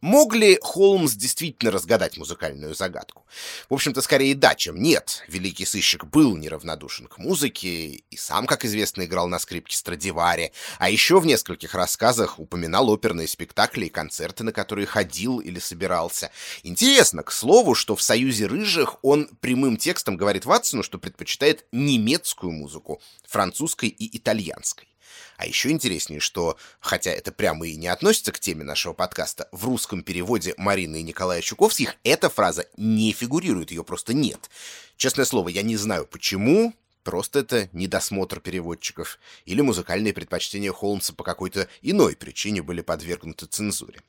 Мог 0.00 0.34
ли 0.34 0.58
Холмс 0.62 1.14
действительно 1.14 1.72
разгадать 1.72 2.16
музыкальную 2.16 2.72
загадку? 2.74 3.26
В 3.68 3.74
общем-то, 3.74 4.00
скорее 4.00 4.36
да, 4.36 4.54
чем 4.54 4.80
нет. 4.80 5.24
Великий 5.26 5.64
сыщик 5.64 6.04
был 6.04 6.36
неравнодушен 6.36 7.08
к 7.08 7.18
музыке 7.18 8.02
и 8.08 8.16
сам, 8.16 8.46
как 8.46 8.64
известно, 8.64 9.04
играл 9.04 9.26
на 9.26 9.40
скрипке 9.40 9.76
Страдивари, 9.76 10.52
а 10.78 10.88
еще 10.88 11.18
в 11.18 11.26
нескольких 11.26 11.74
рассказах 11.74 12.38
упоминал 12.38 12.90
оперные 12.90 13.26
спектакли 13.26 13.86
и 13.86 13.90
концерты, 13.90 14.44
на 14.44 14.52
которые 14.52 14.86
ходил 14.86 15.40
или 15.40 15.58
собирался. 15.58 16.30
Интересно, 16.62 17.24
к 17.24 17.32
слову, 17.32 17.74
что 17.74 17.96
в 17.96 18.02
«Союзе 18.02 18.46
рыжих» 18.46 18.96
он 19.02 19.28
прямым 19.40 19.76
текстом 19.76 20.16
говорит 20.16 20.46
Ватсону, 20.46 20.84
что 20.84 20.98
предпочитает 20.98 21.64
немецкую 21.72 22.52
музыку, 22.52 23.00
французской 23.26 23.88
и 23.88 24.16
итальянской. 24.16 24.86
А 25.36 25.46
еще 25.46 25.70
интереснее, 25.70 26.20
что, 26.20 26.56
хотя 26.80 27.10
это 27.10 27.32
прямо 27.32 27.66
и 27.66 27.76
не 27.76 27.88
относится 27.88 28.32
к 28.32 28.40
теме 28.40 28.64
нашего 28.64 28.92
подкаста, 28.92 29.48
в 29.52 29.64
русском 29.64 30.02
переводе 30.02 30.54
Марины 30.56 31.00
и 31.00 31.04
Николая 31.04 31.40
Чуковских 31.40 31.96
эта 32.04 32.28
фраза 32.28 32.66
не 32.76 33.12
фигурирует, 33.12 33.70
ее 33.70 33.84
просто 33.84 34.14
нет. 34.14 34.50
Честное 34.96 35.24
слово, 35.24 35.48
я 35.48 35.62
не 35.62 35.76
знаю 35.76 36.06
почему, 36.06 36.74
просто 37.04 37.38
это 37.40 37.68
недосмотр 37.72 38.40
переводчиков, 38.40 39.18
или 39.44 39.60
музыкальные 39.60 40.12
предпочтения 40.12 40.72
Холмса 40.72 41.12
по 41.14 41.24
какой-то 41.24 41.68
иной 41.82 42.16
причине 42.16 42.62
были 42.62 42.80
подвергнуты 42.80 43.46
цензуре. 43.46 44.00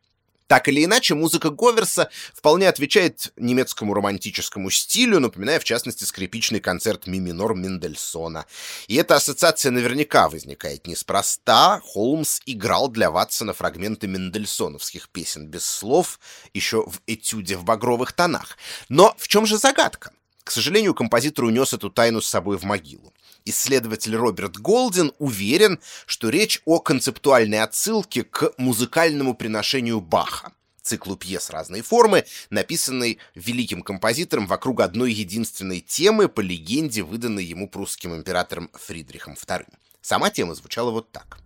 Так 0.49 0.67
или 0.67 0.83
иначе, 0.83 1.13
музыка 1.13 1.51
Говерса 1.51 2.09
вполне 2.33 2.67
отвечает 2.67 3.31
немецкому 3.35 3.93
романтическому 3.93 4.71
стилю, 4.71 5.19
напоминая, 5.19 5.59
в 5.59 5.63
частности, 5.63 6.05
скрипичный 6.05 6.59
концерт 6.59 7.05
ми 7.05 7.19
минор 7.19 7.53
Мендельсона. 7.53 8.47
И 8.87 8.95
эта 8.95 9.15
ассоциация 9.15 9.71
наверняка 9.71 10.27
возникает 10.27 10.87
неспроста. 10.87 11.81
Холмс 11.85 12.41
играл 12.47 12.87
для 12.87 13.11
Ватсона 13.11 13.53
фрагменты 13.53 14.07
мендельсоновских 14.07 15.09
песен 15.09 15.45
без 15.45 15.63
слов, 15.63 16.19
еще 16.51 16.83
в 16.83 16.99
этюде 17.05 17.55
в 17.55 17.63
багровых 17.63 18.13
тонах. 18.13 18.57
Но 18.89 19.15
в 19.19 19.27
чем 19.27 19.45
же 19.45 19.55
загадка? 19.59 20.09
К 20.43 20.49
сожалению, 20.49 20.95
композитор 20.95 21.45
унес 21.45 21.73
эту 21.73 21.91
тайну 21.91 22.21
с 22.21 22.27
собой 22.27 22.57
в 22.57 22.63
могилу. 22.63 23.13
Исследователь 23.49 24.15
Роберт 24.15 24.57
Голдин 24.57 25.11
уверен, 25.19 25.79
что 26.05 26.29
речь 26.29 26.61
о 26.65 26.79
концептуальной 26.79 27.61
отсылке 27.61 28.23
к 28.23 28.53
музыкальному 28.57 29.33
приношению 29.35 30.01
Баха 30.01 30.51
циклу 30.81 31.15
пьес 31.15 31.51
разной 31.51 31.81
формы, 31.81 32.25
написанной 32.49 33.19
великим 33.35 33.83
композитором 33.83 34.47
вокруг 34.47 34.81
одной 34.81 35.13
единственной 35.13 35.81
темы, 35.81 36.27
по 36.27 36.41
легенде, 36.41 37.03
выданной 37.03 37.45
ему 37.45 37.69
прусским 37.69 38.15
императором 38.15 38.71
Фридрихом 38.73 39.33
II. 39.33 39.67
Сама 40.01 40.31
тема 40.31 40.55
звучала 40.55 40.89
вот 40.89 41.11
так. 41.11 41.37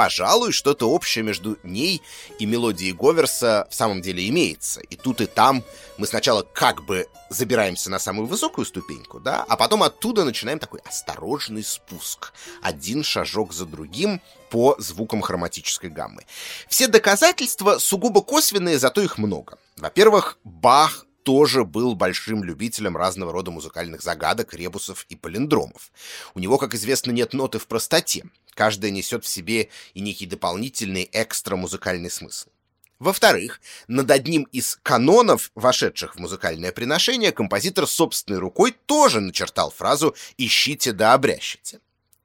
Пожалуй, 0.00 0.52
что-то 0.52 0.88
общее 0.88 1.22
между 1.22 1.58
ней 1.62 2.00
и 2.38 2.46
мелодией 2.46 2.92
Говерса 2.92 3.68
в 3.68 3.74
самом 3.74 4.00
деле 4.00 4.26
имеется. 4.30 4.80
И 4.80 4.96
тут 4.96 5.20
и 5.20 5.26
там 5.26 5.62
мы 5.98 6.06
сначала 6.06 6.40
как 6.40 6.86
бы 6.86 7.06
забираемся 7.28 7.90
на 7.90 7.98
самую 7.98 8.26
высокую 8.26 8.64
ступеньку, 8.64 9.20
да, 9.20 9.44
а 9.46 9.58
потом 9.58 9.82
оттуда 9.82 10.24
начинаем 10.24 10.58
такой 10.58 10.80
осторожный 10.88 11.62
спуск. 11.62 12.32
Один 12.62 13.04
шажок 13.04 13.52
за 13.52 13.66
другим 13.66 14.22
по 14.48 14.74
звукам 14.78 15.20
хроматической 15.20 15.90
гаммы. 15.90 16.24
Все 16.66 16.86
доказательства 16.86 17.76
сугубо 17.76 18.22
косвенные, 18.22 18.78
зато 18.78 19.02
их 19.02 19.18
много. 19.18 19.58
Во-первых, 19.76 20.38
Бах 20.44 21.04
тоже 21.22 21.64
был 21.64 21.94
большим 21.94 22.44
любителем 22.44 22.96
разного 22.96 23.32
рода 23.32 23.50
музыкальных 23.50 24.02
загадок, 24.02 24.54
ребусов 24.54 25.06
и 25.08 25.16
палиндромов. 25.16 25.92
У 26.34 26.40
него, 26.40 26.58
как 26.58 26.74
известно, 26.74 27.10
нет 27.10 27.32
ноты 27.32 27.58
в 27.58 27.66
простоте. 27.66 28.24
Каждая 28.54 28.90
несет 28.90 29.24
в 29.24 29.28
себе 29.28 29.68
и 29.94 30.00
некий 30.00 30.26
дополнительный 30.26 31.08
экстра-музыкальный 31.12 32.10
смысл. 32.10 32.50
Во-вторых, 32.98 33.62
над 33.88 34.10
одним 34.10 34.42
из 34.52 34.78
канонов, 34.82 35.50
вошедших 35.54 36.16
в 36.16 36.18
музыкальное 36.18 36.70
приношение, 36.70 37.32
композитор 37.32 37.86
собственной 37.86 38.38
рукой 38.38 38.76
тоже 38.84 39.20
начертал 39.20 39.70
фразу 39.70 40.14
«ищите 40.36 40.92
да 40.92 41.14
обрящите». 41.14 41.80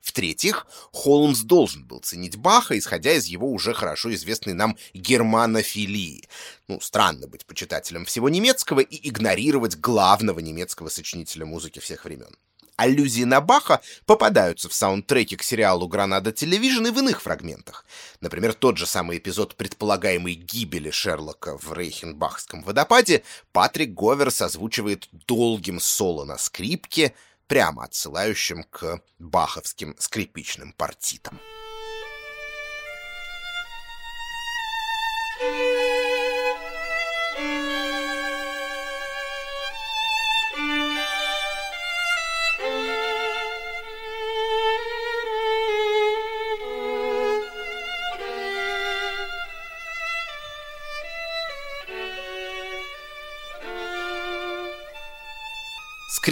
В-третьих, 0.06 0.68
Холмс 0.94 1.40
должен 1.40 1.84
был 1.84 1.98
ценить 1.98 2.36
Баха, 2.36 2.78
исходя 2.78 3.14
из 3.14 3.26
его 3.26 3.52
уже 3.52 3.74
хорошо 3.74 4.14
известной 4.14 4.54
нам 4.54 4.78
германофилии. 4.94 6.30
Ну, 6.68 6.80
странно 6.80 7.26
быть 7.26 7.44
почитателем 7.48 8.06
всего 8.06 8.30
немецкого 8.30 8.82
и 8.82 9.10
игнорировать 9.10 9.78
главного 9.78 10.40
немецкого 10.42 10.90
сочинителя 10.90 11.48
музыки 11.48 11.80
всех 11.80 12.06
времен. 12.06 12.30
Аллюзии 12.76 13.24
на 13.24 13.42
Баха 13.42 13.82
попадаются 14.06 14.70
в 14.70 14.76
саундтреке 14.76 15.38
к 15.38 15.44
сериалу 15.44 15.88
«Гранада 15.88 16.32
Телевижн» 16.32 16.86
и 16.86 16.92
в 16.92 17.00
иных 17.00 17.24
фрагментах. 17.24 17.84
Например, 18.22 18.54
тот 18.54 18.78
же 18.78 18.86
самый 18.86 19.18
эпизод 19.18 19.56
предполагаемой 19.56 20.36
гибели 20.36 20.92
Шерлока 20.92 21.58
в 21.58 21.74
Рейхенбахском 21.74 22.62
водопаде 22.62 23.24
Патрик 23.52 23.96
Говерс 23.96 24.40
озвучивает 24.44 25.10
долгим 25.26 25.80
соло 25.80 26.26
на 26.26 26.38
скрипке, 26.38 27.16
прямо 27.48 27.84
отсылающим 27.84 28.64
к 28.64 29.02
баховским 29.20 29.96
скрипичным 30.00 30.74
партитам. 30.74 31.40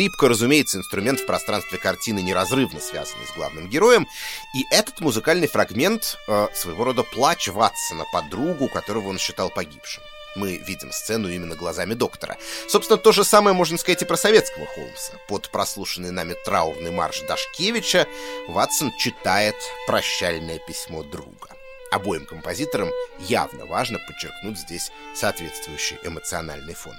Скрипка, 0.04 0.28
разумеется, 0.28 0.80
инструмент 0.80 1.22
в 1.22 1.26
пространстве 1.26 1.78
картины 1.78 2.20
неразрывно 2.20 2.82
связанный 2.82 3.26
с 3.26 3.34
главным 3.38 3.70
героем, 3.70 4.06
и 4.54 4.66
этот 4.70 5.00
музыкальный 5.00 5.48
фрагмент 5.48 6.18
э, 6.28 6.48
своего 6.54 6.84
рода 6.84 7.04
плач 7.04 7.48
Ватсона 7.48 8.04
по 8.12 8.22
другу, 8.24 8.68
которого 8.68 9.08
он 9.08 9.18
считал 9.18 9.50
погибшим. 9.50 10.04
Мы 10.36 10.58
видим 10.58 10.92
сцену 10.92 11.30
именно 11.30 11.56
глазами 11.56 11.94
доктора. 11.94 12.36
Собственно, 12.68 12.98
то 12.98 13.14
же 13.14 13.24
самое 13.24 13.56
можно 13.56 13.78
сказать 13.78 14.02
и 14.02 14.06
про 14.06 14.18
советского 14.18 14.66
Холмса. 14.66 15.14
Под 15.30 15.50
прослушанный 15.50 16.12
нами 16.12 16.36
траурный 16.44 16.92
марш 16.92 17.22
Дашкевича 17.22 18.06
Ватсон 18.50 18.92
читает 18.98 19.56
прощальное 19.88 20.60
письмо 20.68 21.04
друга. 21.04 21.48
Обоим 21.94 22.26
композиторам 22.26 22.90
явно 23.20 23.66
важно 23.68 24.00
подчеркнуть 24.00 24.60
здесь 24.60 24.92
соответствующий 25.16 25.98
эмоциональный 26.04 26.74
фон. 26.74 26.96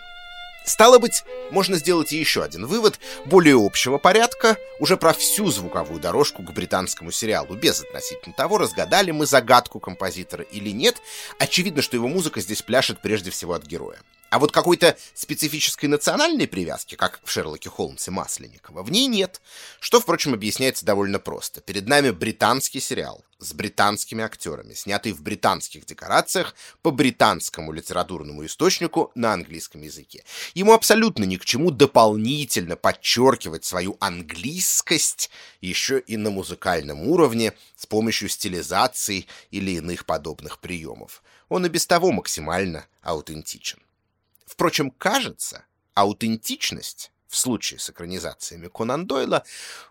Стало 0.64 0.99
быть, 0.99 1.25
можно 1.50 1.76
сделать 1.76 2.12
еще 2.12 2.42
один 2.42 2.66
вывод, 2.66 2.98
более 3.26 3.57
общего 3.57 3.98
порядка, 3.98 4.57
уже 4.80 4.96
про 4.96 5.12
всю 5.12 5.50
звуковую 5.50 6.00
дорожку 6.00 6.42
к 6.42 6.52
британскому 6.52 7.11
сериалу, 7.11 7.54
без 7.54 7.83
относительно 7.83 8.35
того, 8.35 8.59
разгадали 8.59 9.11
мы 9.11 9.26
загадку 9.26 9.80
композитора 9.80 10.44
или 10.44 10.70
нет. 10.70 11.00
Очевидно, 11.38 11.83
что 11.83 11.96
его 11.96 12.09
музыка 12.09 12.40
здесь 12.40 12.62
пляшет 12.62 13.00
прежде 13.00 13.30
всего 13.30 13.54
от 13.54 13.64
героя. 13.64 13.98
А 14.30 14.40
вот 14.40 14.50
какой-то 14.50 14.96
специфической 15.14 15.87
национальной 15.87 16.48
привязки, 16.48 16.96
как 16.96 17.20
в 17.22 17.30
Шерлоке 17.30 17.70
Холмсе 17.70 18.11
Масленникова, 18.11 18.83
в 18.83 18.90
ней 18.90 19.07
нет. 19.07 19.40
Что, 19.78 20.00
впрочем, 20.00 20.35
объясняется 20.35 20.85
довольно 20.85 21.20
просто. 21.20 21.61
Перед 21.61 21.87
нами 21.87 22.11
британский 22.11 22.80
сериал 22.80 23.24
с 23.44 23.52
британскими 23.52 24.24
актерами, 24.24 24.74
снятый 24.74 25.12
в 25.12 25.22
британских 25.22 25.87
декорациях 25.87 26.54
по 26.83 26.90
британскому 26.90 27.72
литературному 27.72 28.44
источнику 28.46 29.12
на 29.14 29.33
английском 29.33 29.83
языке. 29.83 30.24
Ему 30.54 30.72
абсолютно 30.72 31.24
ни 31.24 31.37
к 31.37 31.44
чему 31.44 31.70
дополнительно 31.70 32.76
подчеркивать 32.76 33.64
свою 33.64 33.96
английскость 34.00 35.30
еще 35.61 36.00
и 36.00 36.16
на 36.16 36.30
музыкальном 36.30 37.07
уровне 37.07 37.52
с 37.76 37.87
помощью 37.87 38.28
стилизации 38.28 39.26
или 39.50 39.72
иных 39.72 40.07
подобных 40.07 40.59
приемов. 40.59 41.22
Он 41.48 41.66
и 41.66 41.68
без 41.68 41.87
того 41.87 42.11
максимально 42.11 42.87
аутентичен. 43.02 43.78
Впрочем, 44.46 44.90
кажется, 44.90 45.64
аутентичность 45.94 47.11
в 47.35 47.38
случае 47.38 47.81
с 47.81 47.90
экранизациями 47.90 48.68
Конан 48.68 49.07
Дойла 49.07 49.44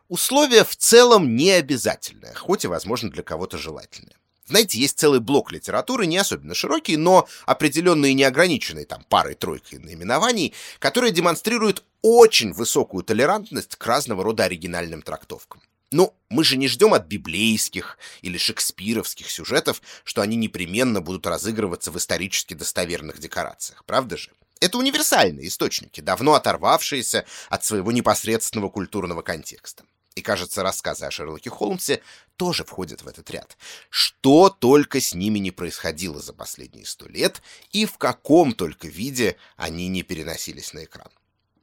условие 0.08 0.64
в 0.64 0.76
целом 0.76 1.36
не 1.36 1.52
обязательное, 1.52 2.34
хоть 2.34 2.64
и, 2.64 2.68
возможно, 2.68 3.12
для 3.12 3.22
кого-то 3.22 3.58
желательное. 3.58 4.16
Знаете, 4.46 4.80
есть 4.80 4.98
целый 4.98 5.20
блок 5.20 5.52
литературы, 5.52 6.06
не 6.06 6.18
особенно 6.18 6.54
широкий, 6.54 6.98
но 6.98 7.28
определенный 7.46 8.12
и 8.12 8.14
неограниченный 8.14 8.86
там 8.86 9.04
парой-тройкой 9.10 9.80
наименований, 9.80 10.54
которые 10.80 11.12
демонстрируют 11.12 11.84
очень 12.02 12.54
высокую 12.54 13.04
толерантность 13.04 13.76
к 13.76 13.86
разного 13.86 14.24
рода 14.24 14.46
оригинальным 14.46 15.02
трактовкам. 15.02 15.62
Ну, 15.92 16.14
мы 16.30 16.44
же 16.44 16.58
не 16.58 16.68
ждем 16.68 16.94
от 16.94 17.06
библейских 17.06 17.98
или 18.22 18.38
шекспировских 18.38 19.30
сюжетов, 19.30 19.82
что 20.04 20.22
они 20.22 20.36
непременно 20.36 21.02
будут 21.02 21.28
разыгрываться 21.28 21.92
в 21.92 21.98
исторически 21.98 22.54
достоверных 22.54 23.20
декорациях, 23.20 23.84
правда 23.86 24.18
же? 24.18 24.32
Это 24.64 24.78
универсальные 24.78 25.50
источники, 25.50 26.00
давно 26.00 26.36
оторвавшиеся 26.36 27.26
от 27.50 27.66
своего 27.66 27.92
непосредственного 27.92 28.70
культурного 28.70 29.22
контекста. 29.22 29.84
И, 30.16 30.22
кажется, 30.22 30.64
рассказы 30.64 31.04
о 31.04 31.12
Шерлоке 31.12 31.50
Холмсе 31.50 32.02
тоже 32.38 32.64
входят 32.64 33.02
в 33.02 33.08
этот 33.10 33.30
ряд. 33.30 33.58
Что 33.90 34.50
только 34.50 35.02
с 35.02 35.14
ними 35.14 35.40
не 35.40 35.52
происходило 35.52 36.22
за 36.22 36.32
последние 36.32 36.86
сто 36.86 37.10
лет, 37.10 37.42
и 37.72 37.86
в 37.86 37.98
каком 37.98 38.54
только 38.54 38.88
виде 38.88 39.36
они 39.58 39.90
не 39.90 40.02
переносились 40.02 40.72
на 40.72 40.86
экран. 40.86 41.12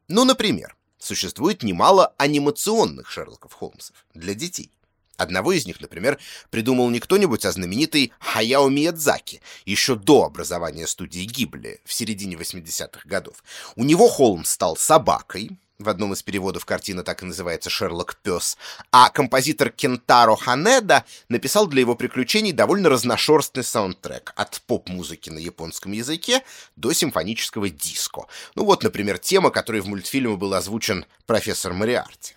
Ну, 0.09 0.27
например, 0.27 0.77
существует 0.99 1.63
немало 1.63 2.15
анимационных 2.19 3.11
Шерлоков 3.11 3.55
Холмсов 3.55 4.05
для 4.13 4.35
детей. 4.35 4.77
Одного 5.21 5.53
из 5.53 5.67
них, 5.67 5.83
например, 5.83 6.19
придумал 6.49 6.89
не 6.89 6.99
кто-нибудь, 6.99 7.45
а 7.45 7.53
знаменитый 7.53 8.15
Хаяо 8.21 8.71
Миядзаки, 8.71 9.43
еще 9.67 9.95
до 9.95 10.25
образования 10.25 10.87
студии 10.87 11.25
Гибли 11.25 11.83
в 11.85 11.93
середине 11.93 12.37
80-х 12.37 13.03
годов. 13.05 13.45
У 13.77 13.85
него 13.85 14.09
Холмс 14.09 14.49
стал 14.49 14.79
собакой, 14.79 15.59
в 15.79 15.91
одном 15.91 16.15
из 16.15 16.23
переводов 16.23 16.65
картина 16.65 17.03
так 17.03 17.23
и 17.23 17.27
называется 17.27 17.69
«Шерлок 17.69 18.17
Пес», 18.23 18.57
а 18.93 19.11
композитор 19.11 19.69
Кентаро 19.69 20.37
Ханеда 20.37 21.05
написал 21.29 21.67
для 21.67 21.81
его 21.81 21.97
приключений 21.97 22.53
довольно 22.53 22.89
разношерстный 22.89 23.63
саундтрек 23.63 24.33
от 24.37 24.63
поп-музыки 24.63 25.29
на 25.29 25.39
японском 25.39 25.93
языке 25.93 26.43
до 26.77 26.95
симфонического 26.95 27.69
диско. 27.69 28.27
Ну 28.55 28.65
вот, 28.65 28.83
например, 28.83 29.19
тема, 29.19 29.51
которой 29.51 29.83
в 29.83 29.87
мультфильме 29.87 30.37
был 30.37 30.55
озвучен 30.55 31.05
профессор 31.27 31.75
Мариарти. 31.75 32.37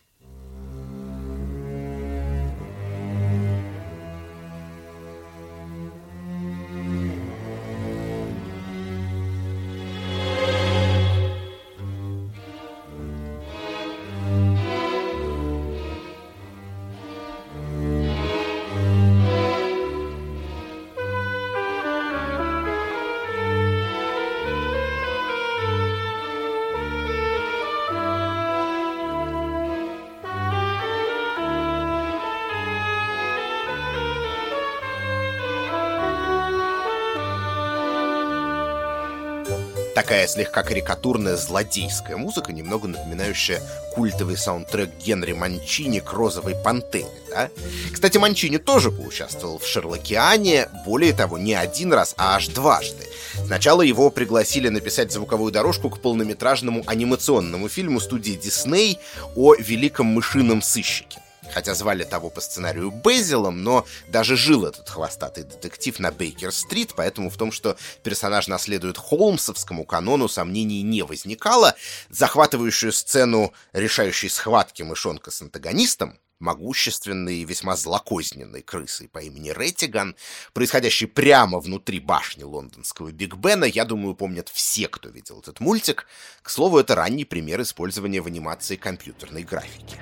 Такая 40.14 40.28
слегка 40.28 40.62
карикатурная 40.62 41.36
злодейская 41.36 42.18
музыка, 42.18 42.54
немного 42.54 42.88
напоминающая 42.88 43.60
культовый 43.96 44.38
саундтрек 44.38 44.92
Генри 45.04 45.34
Манчини 45.34 46.02
к 46.02 46.14
«Розовой 46.14 46.54
пантере». 46.54 47.08
Да? 47.32 47.50
Кстати, 47.92 48.20
Манчини 48.20 48.58
тоже 48.58 48.92
поучаствовал 48.92 49.58
в 49.58 49.66
«Шерлокеане», 49.66 50.70
более 50.86 51.14
того, 51.14 51.40
не 51.40 51.56
один 51.56 51.92
раз, 51.92 52.14
а 52.16 52.36
аж 52.36 52.50
дважды. 52.50 53.08
Сначала 53.48 53.82
его 53.82 54.12
пригласили 54.12 54.70
написать 54.70 55.12
звуковую 55.12 55.52
дорожку 55.52 55.90
к 55.90 56.00
полнометражному 56.00 56.84
анимационному 56.86 57.68
фильму 57.68 58.00
студии 58.00 58.34
Дисней 58.34 59.00
о 59.36 59.56
великом 59.56 60.06
мышином 60.06 60.62
сыщике 60.62 61.23
хотя 61.54 61.76
звали 61.76 62.04
того 62.04 62.30
по 62.30 62.42
сценарию 62.42 62.92
Безилом, 62.92 63.64
но 63.64 63.86
даже 64.08 64.36
жил 64.36 64.66
этот 64.66 64.90
хвостатый 64.90 65.44
детектив 65.44 65.98
на 66.00 66.12
Бейкер-стрит, 66.12 66.94
поэтому 66.96 67.30
в 67.30 67.38
том, 67.38 67.52
что 67.52 67.78
персонаж 68.04 68.48
наследует 68.48 68.98
холмсовскому 68.98 69.86
канону, 69.86 70.28
сомнений 70.28 70.82
не 70.82 71.04
возникало. 71.04 71.76
Захватывающую 72.10 72.92
сцену 72.92 73.54
решающей 73.72 74.30
схватки 74.30 74.82
мышонка 74.82 75.32
с 75.32 75.42
антагонистом, 75.42 76.18
могущественной 76.40 77.38
и 77.38 77.46
весьма 77.46 77.76
злокозненной 77.76 78.62
крысой 78.62 79.08
по 79.08 79.20
имени 79.20 79.52
Реттиган, 79.52 80.16
происходящей 80.54 81.08
прямо 81.08 81.60
внутри 81.60 82.00
башни 82.00 82.44
лондонского 82.44 83.12
Биг 83.12 83.36
Бена, 83.36 83.66
я 83.66 83.86
думаю, 83.86 84.16
помнят 84.16 84.50
все, 84.50 84.88
кто 84.88 85.10
видел 85.10 85.40
этот 85.40 85.60
мультик. 85.60 86.08
К 86.42 86.50
слову, 86.50 86.80
это 86.80 86.96
ранний 86.96 87.26
пример 87.26 87.62
использования 87.62 88.22
в 88.22 88.28
анимации 88.28 88.76
компьютерной 88.76 89.44
графики. 89.44 89.98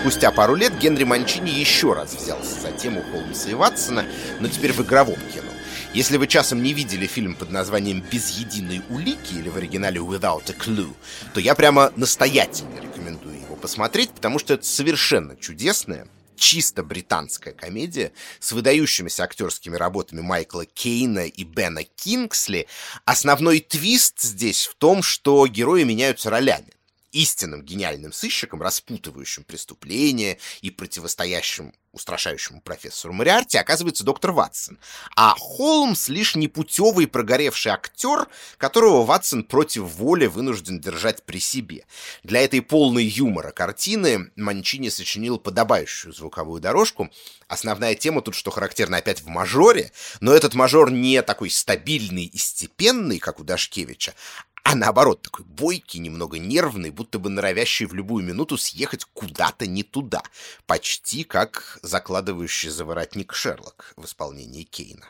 Спустя 0.00 0.30
пару 0.30 0.54
лет 0.54 0.78
Генри 0.78 1.04
Манчини 1.04 1.50
еще 1.50 1.92
раз 1.92 2.14
взялся 2.14 2.58
за 2.58 2.72
тему 2.72 3.04
Холмса 3.12 3.50
и 3.50 3.54
Ватсона, 3.54 4.06
но 4.40 4.48
теперь 4.48 4.72
в 4.72 4.80
игровом 4.80 5.18
кино. 5.34 5.50
Если 5.92 6.16
вы 6.16 6.26
часом 6.26 6.62
не 6.62 6.72
видели 6.72 7.06
фильм 7.06 7.34
под 7.34 7.50
названием 7.50 8.02
«Без 8.10 8.30
единой 8.30 8.80
улики» 8.88 9.34
или 9.34 9.50
в 9.50 9.58
оригинале 9.58 10.00
«Without 10.00 10.50
a 10.50 10.54
Clue», 10.54 10.94
то 11.34 11.40
я 11.40 11.54
прямо 11.54 11.92
настоятельно 11.96 12.80
рекомендую 12.80 13.40
его 13.40 13.56
посмотреть, 13.56 14.10
потому 14.10 14.38
что 14.38 14.54
это 14.54 14.64
совершенно 14.64 15.36
чудесная, 15.36 16.08
чисто 16.34 16.82
британская 16.82 17.52
комедия 17.52 18.12
с 18.38 18.52
выдающимися 18.52 19.24
актерскими 19.24 19.76
работами 19.76 20.22
Майкла 20.22 20.64
Кейна 20.64 21.26
и 21.26 21.44
Бена 21.44 21.84
Кингсли. 21.84 22.68
Основной 23.04 23.60
твист 23.60 24.22
здесь 24.22 24.66
в 24.66 24.76
том, 24.76 25.02
что 25.02 25.46
герои 25.46 25.82
меняются 25.82 26.30
ролями 26.30 26.72
истинным 27.12 27.62
гениальным 27.62 28.12
сыщиком, 28.12 28.62
распутывающим 28.62 29.44
преступления 29.44 30.38
и 30.60 30.70
противостоящим 30.70 31.72
устрашающему 31.92 32.60
профессору 32.60 33.12
Мариарти 33.12 33.58
оказывается 33.58 34.04
доктор 34.04 34.32
Ватсон, 34.32 34.78
а 35.16 35.34
Холмс 35.36 36.08
лишь 36.08 36.36
непутевый 36.36 37.06
прогоревший 37.06 37.72
актер, 37.72 38.28
которого 38.58 39.04
Ватсон 39.04 39.42
против 39.42 39.82
воли 39.94 40.26
вынужден 40.26 40.80
держать 40.80 41.24
при 41.24 41.40
себе. 41.40 41.84
Для 42.22 42.42
этой 42.42 42.62
полной 42.62 43.04
юмора 43.04 43.50
картины 43.50 44.30
Манчини 44.36 44.88
сочинил 44.88 45.38
подобающую 45.38 46.12
звуковую 46.12 46.60
дорожку. 46.60 47.10
Основная 47.48 47.96
тема 47.96 48.22
тут, 48.22 48.36
что 48.36 48.50
характерно, 48.52 48.98
опять 48.98 49.22
в 49.22 49.26
мажоре, 49.26 49.90
но 50.20 50.32
этот 50.32 50.54
мажор 50.54 50.92
не 50.92 51.20
такой 51.22 51.50
стабильный 51.50 52.26
и 52.26 52.38
степенный, 52.38 53.18
как 53.18 53.40
у 53.40 53.44
Дашкевича, 53.44 54.14
а 54.62 54.74
наоборот, 54.74 55.22
такой 55.22 55.44
бойкий, 55.44 56.00
немного 56.00 56.38
нервный, 56.38 56.90
будто 56.90 57.18
бы 57.18 57.30
норовящий 57.30 57.86
в 57.86 57.94
любую 57.94 58.24
минуту 58.24 58.56
съехать 58.56 59.04
куда-то 59.12 59.66
не 59.66 59.82
туда, 59.82 60.22
почти 60.66 61.24
как 61.24 61.78
закладывающий 61.82 62.70
заворотник 62.70 63.32
Шерлок 63.34 63.92
в 63.96 64.04
исполнении 64.04 64.62
Кейна. 64.64 65.06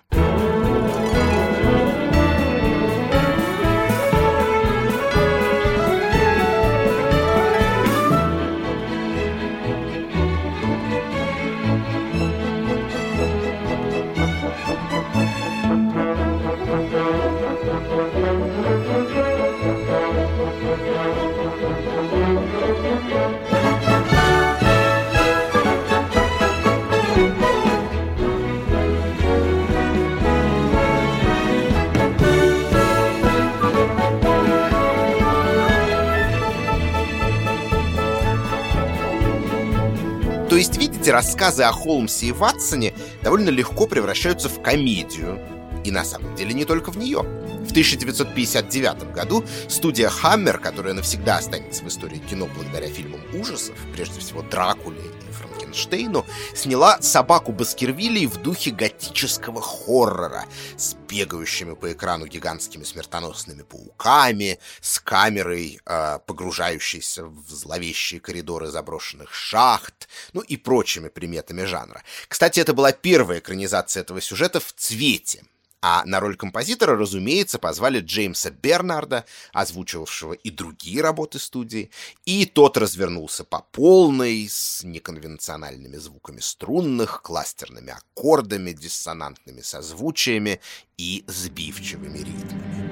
Рассказы 41.20 41.64
о 41.64 41.72
Холмсе 41.72 42.28
и 42.28 42.32
Ватсоне 42.32 42.94
довольно 43.22 43.50
легко 43.50 43.86
превращаются 43.86 44.48
в 44.48 44.62
комедию. 44.62 45.38
И 45.84 45.90
на 45.90 46.02
самом 46.02 46.34
деле 46.34 46.54
не 46.54 46.64
только 46.64 46.90
в 46.90 46.96
нее. 46.96 47.18
В 47.18 47.72
1959 47.72 49.12
году 49.12 49.44
студия 49.68 50.08
Hammer, 50.08 50.58
которая 50.58 50.94
навсегда 50.94 51.36
останется 51.36 51.84
в 51.84 51.88
истории 51.88 52.22
кино 52.30 52.48
благодаря 52.56 52.88
фильмам 52.88 53.20
ужасов, 53.34 53.74
прежде 53.92 54.18
всего 54.18 54.40
Дракуле 54.40 55.02
и 55.28 55.32
Франкенштейну, 55.70 56.26
сняла 56.54 57.00
«Собаку 57.00 57.52
Баскервилей» 57.52 58.26
в 58.26 58.36
духе 58.38 58.70
готического 58.70 59.62
хоррора 59.62 60.46
с 60.76 60.94
бегающими 60.94 61.74
по 61.74 61.92
экрану 61.92 62.26
гигантскими 62.26 62.84
смертоносными 62.84 63.62
пауками, 63.62 64.58
с 64.80 64.98
камерой, 65.00 65.80
э, 65.84 66.18
погружающейся 66.26 67.24
в 67.24 67.48
зловещие 67.48 68.20
коридоры 68.20 68.68
заброшенных 68.68 69.32
шахт, 69.32 70.08
ну 70.32 70.40
и 70.40 70.56
прочими 70.56 71.08
приметами 71.08 71.64
жанра. 71.64 72.02
Кстати, 72.28 72.60
это 72.60 72.74
была 72.74 72.92
первая 72.92 73.38
экранизация 73.38 74.02
этого 74.02 74.20
сюжета 74.20 74.60
в 74.60 74.72
цвете, 74.72 75.42
а 75.82 76.04
на 76.04 76.20
роль 76.20 76.36
композитора, 76.36 76.96
разумеется, 76.96 77.58
позвали 77.58 78.00
Джеймса 78.00 78.50
Бернарда, 78.50 79.24
озвучивавшего 79.52 80.34
и 80.34 80.50
другие 80.50 81.02
работы 81.02 81.38
студии, 81.38 81.90
и 82.24 82.46
тот 82.46 82.76
развернулся 82.76 83.44
по 83.44 83.60
полной, 83.60 84.46
с 84.48 84.82
неконвенциональными 84.84 85.96
звуками 85.96 86.40
струнных, 86.40 87.22
кластерными 87.22 87.92
аккордами, 87.92 88.72
диссонантными 88.72 89.62
созвучиями 89.62 90.60
и 90.98 91.24
сбивчивыми 91.26 92.18
ритмами. 92.18 92.89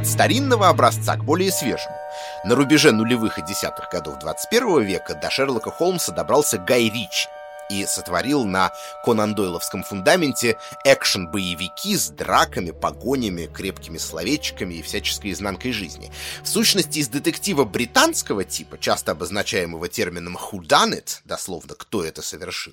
От 0.00 0.06
старинного 0.06 0.68
образца 0.68 1.14
к 1.16 1.24
более 1.24 1.52
свежему. 1.52 1.94
На 2.42 2.54
рубеже 2.54 2.90
нулевых 2.90 3.38
и 3.38 3.42
десятых 3.42 3.90
годов 3.90 4.18
21 4.18 4.80
века 4.80 5.14
до 5.14 5.28
Шерлока 5.28 5.70
Холмса 5.70 6.12
добрался 6.12 6.56
Гай 6.56 6.84
Ричи. 6.84 7.28
и 7.68 7.84
сотворил 7.84 8.46
на 8.46 8.72
конандойловском 9.04 9.82
фундаменте 9.82 10.56
экшен-боевики 10.86 11.98
с 11.98 12.08
драками, 12.08 12.70
погонями, 12.70 13.44
крепкими 13.44 13.98
словечками 13.98 14.74
и 14.74 14.82
всяческой 14.82 15.32
изнанкой 15.32 15.72
жизни. 15.72 16.10
В 16.42 16.48
сущности, 16.48 17.00
из 17.00 17.08
детектива 17.08 17.64
британского 17.64 18.44
типа, 18.44 18.78
часто 18.78 19.12
обозначаемого 19.12 19.88
термином 19.88 20.38
«who 20.38 20.60
done 20.60 20.94
it», 20.94 21.20
дословно 21.26 21.74
«кто 21.74 22.02
это 22.02 22.22
совершил», 22.22 22.72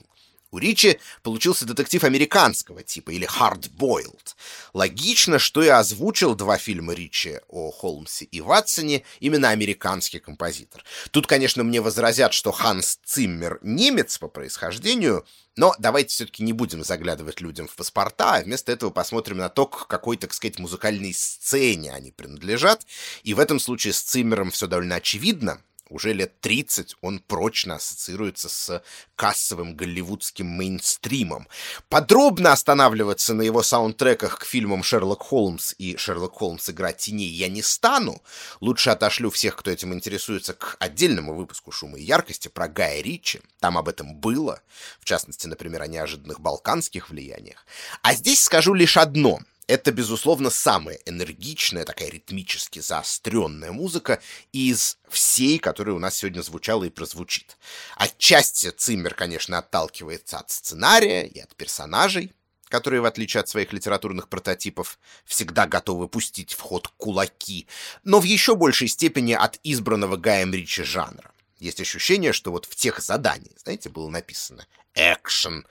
у 0.51 0.57
Ричи 0.59 0.99
получился 1.23 1.65
детектив 1.65 2.03
американского 2.03 2.83
типа, 2.83 3.11
или 3.11 3.27
hard-boiled. 3.27 4.35
Логично, 4.73 5.39
что 5.39 5.61
и 5.61 5.67
озвучил 5.67 6.35
два 6.35 6.57
фильма 6.57 6.93
Ричи 6.93 7.39
о 7.47 7.71
Холмсе 7.71 8.25
и 8.25 8.41
Ватсоне 8.41 9.03
именно 9.19 9.49
американский 9.49 10.19
композитор. 10.19 10.83
Тут, 11.11 11.27
конечно, 11.27 11.63
мне 11.63 11.81
возразят, 11.81 12.33
что 12.33 12.51
Ханс 12.51 12.99
Циммер 13.03 13.59
немец 13.61 14.17
по 14.17 14.27
происхождению, 14.27 15.25
но 15.55 15.75
давайте 15.79 16.09
все-таки 16.09 16.43
не 16.43 16.53
будем 16.53 16.83
заглядывать 16.83 17.41
людям 17.41 17.67
в 17.67 17.75
паспорта, 17.75 18.35
а 18.35 18.41
вместо 18.41 18.71
этого 18.71 18.91
посмотрим 18.91 19.37
на 19.37 19.49
то, 19.49 19.65
к 19.65 19.87
какой, 19.87 20.17
так 20.17 20.33
сказать, 20.33 20.59
музыкальной 20.59 21.13
сцене 21.13 21.91
они 21.91 22.11
принадлежат. 22.11 22.85
И 23.23 23.33
в 23.33 23.39
этом 23.39 23.59
случае 23.59 23.93
с 23.93 24.01
Циммером 24.01 24.51
все 24.51 24.67
довольно 24.67 24.95
очевидно 24.95 25.61
уже 25.89 26.13
лет 26.13 26.39
30 26.41 26.95
он 27.01 27.19
прочно 27.19 27.75
ассоциируется 27.75 28.49
с 28.49 28.83
кассовым 29.15 29.75
голливудским 29.75 30.45
мейнстримом. 30.45 31.47
Подробно 31.89 32.51
останавливаться 32.51 33.33
на 33.33 33.41
его 33.41 33.63
саундтреках 33.63 34.39
к 34.39 34.45
фильмам 34.45 34.83
«Шерлок 34.83 35.21
Холмс» 35.23 35.73
и 35.77 35.97
«Шерлок 35.97 36.33
Холмс. 36.33 36.69
Игра 36.69 36.93
теней» 36.93 37.29
я 37.29 37.47
не 37.47 37.61
стану. 37.61 38.21
Лучше 38.61 38.89
отошлю 38.89 39.29
всех, 39.29 39.55
кто 39.55 39.71
этим 39.71 39.93
интересуется, 39.93 40.53
к 40.53 40.77
отдельному 40.79 41.33
выпуску 41.33 41.71
«Шума 41.71 41.97
и 41.97 42.03
яркости» 42.03 42.47
про 42.47 42.67
Гая 42.67 43.01
Ричи. 43.01 43.41
Там 43.59 43.77
об 43.77 43.89
этом 43.89 44.15
было. 44.15 44.61
В 44.99 45.05
частности, 45.05 45.47
например, 45.47 45.81
о 45.81 45.87
неожиданных 45.87 46.39
балканских 46.39 47.09
влияниях. 47.09 47.65
А 48.01 48.13
здесь 48.13 48.43
скажу 48.43 48.73
лишь 48.73 48.97
одно— 48.97 49.39
это, 49.67 49.91
безусловно, 49.91 50.49
самая 50.49 50.97
энергичная, 51.05 51.83
такая 51.83 52.09
ритмически 52.09 52.79
заостренная 52.79 53.71
музыка 53.71 54.21
из 54.53 54.97
всей, 55.09 55.59
которая 55.59 55.95
у 55.95 55.99
нас 55.99 56.15
сегодня 56.15 56.41
звучала 56.41 56.85
и 56.85 56.89
прозвучит. 56.89 57.57
Отчасти 57.97 58.69
Циммер, 58.69 59.13
конечно, 59.13 59.57
отталкивается 59.57 60.39
от 60.39 60.51
сценария 60.51 61.27
и 61.27 61.39
от 61.39 61.53
персонажей, 61.55 62.33
которые, 62.69 63.01
в 63.01 63.05
отличие 63.05 63.41
от 63.41 63.49
своих 63.49 63.73
литературных 63.73 64.29
прототипов, 64.29 64.99
всегда 65.25 65.67
готовы 65.67 66.07
пустить 66.07 66.53
в 66.53 66.61
ход 66.61 66.87
кулаки, 66.97 67.67
но 68.03 68.19
в 68.19 68.23
еще 68.23 68.55
большей 68.55 68.87
степени 68.87 69.33
от 69.33 69.59
избранного 69.63 70.15
Гаем 70.17 70.53
Ричи 70.53 70.83
жанра. 70.83 71.31
Есть 71.59 71.81
ощущение, 71.81 72.33
что 72.33 72.51
вот 72.51 72.65
в 72.65 72.75
тех 72.75 72.99
заданиях, 72.99 73.57
знаете, 73.63 73.89
было 73.89 74.09
написано 74.09 74.65
«экшен», 74.93 75.65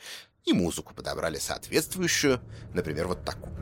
и 0.45 0.53
музыку 0.53 0.95
подобрали 0.95 1.39
соответствующую, 1.39 2.41
например, 2.73 3.09
вот 3.09 3.25
такую. 3.25 3.53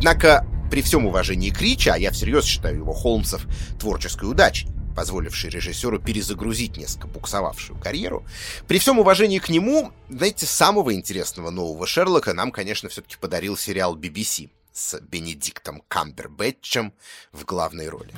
Однако, 0.00 0.46
при 0.70 0.80
всем 0.80 1.04
уважении 1.04 1.50
к 1.50 1.60
Ричи, 1.60 1.90
а 1.90 1.98
я 1.98 2.10
всерьез 2.10 2.46
считаю 2.46 2.76
его 2.76 2.94
Холмсов 2.94 3.46
творческой 3.78 4.30
удачей, 4.30 4.66
позволивший 4.96 5.50
режиссеру 5.50 6.00
перезагрузить 6.00 6.78
несколько 6.78 7.06
буксовавшую 7.06 7.78
карьеру. 7.78 8.24
При 8.66 8.78
всем 8.78 8.98
уважении 8.98 9.38
к 9.40 9.50
нему, 9.50 9.92
знаете, 10.08 10.46
самого 10.46 10.94
интересного 10.94 11.50
нового 11.50 11.86
Шерлока 11.86 12.32
нам, 12.32 12.50
конечно, 12.50 12.88
все-таки 12.88 13.16
подарил 13.20 13.58
сериал 13.58 13.94
BBC 13.94 14.48
с 14.72 14.98
Бенедиктом 15.00 15.82
Камбербэтчем 15.86 16.94
в 17.30 17.44
главной 17.44 17.90
роли. 17.90 18.14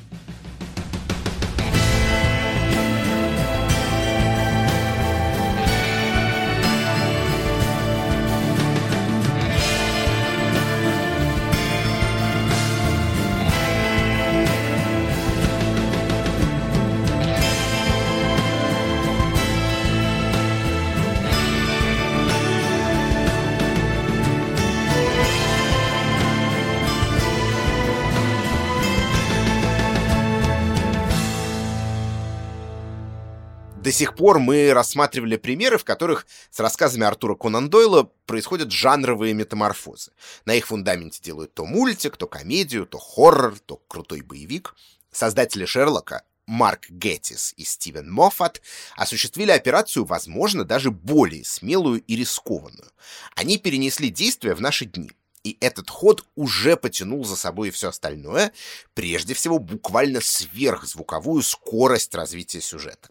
До 33.83 33.91
сих 33.91 34.15
пор 34.15 34.39
мы 34.39 34.73
рассматривали 34.73 35.37
примеры, 35.37 35.77
в 35.77 35.83
которых 35.83 36.29
с 36.53 36.61
рассказами 36.61 37.05
Артура 37.05 37.35
Конан 37.35 37.69
Дойла 37.69 38.05
происходят 38.27 38.71
жанровые 38.71 39.35
метаморфозы. 39.35 40.13
На 40.45 40.55
их 40.55 40.69
фундаменте 40.69 41.21
делают 41.21 41.53
то 41.53 41.67
мультик, 41.67 42.17
то 42.17 42.29
комедию, 42.29 42.87
то 42.87 42.99
хоррор, 42.99 43.59
то 43.59 43.83
крутой 43.89 44.21
боевик. 44.21 44.77
Создатели 45.11 45.65
Шерлока 45.65 46.23
Марк 46.47 46.89
Геттис 46.91 47.55
и 47.57 47.65
Стивен 47.65 48.09
Моффат 48.09 48.63
осуществили 48.95 49.51
операцию, 49.51 50.05
возможно, 50.05 50.65
даже 50.65 50.93
более 50.93 51.45
смелую 51.45 52.03
и 52.03 52.15
рискованную. 52.15 52.93
Они 53.35 53.59
перенесли 53.59 54.11
действие 54.11 54.55
в 54.55 54.61
наши 54.61 54.85
дни. 54.85 55.11
И 55.43 55.59
этот 55.61 55.91
ход 55.91 56.25
уже 56.37 56.77
потянул 56.77 57.25
за 57.25 57.35
собой 57.35 57.69
и 57.69 57.73
все 57.73 57.89
остальное, 57.89 58.53
прежде 58.95 59.35
всего 59.35 59.59
буквально 59.59 60.21
сверхзвуковую 60.21 61.43
скорость 61.43 62.15
развития 62.15 62.61
сюжета. 62.61 63.09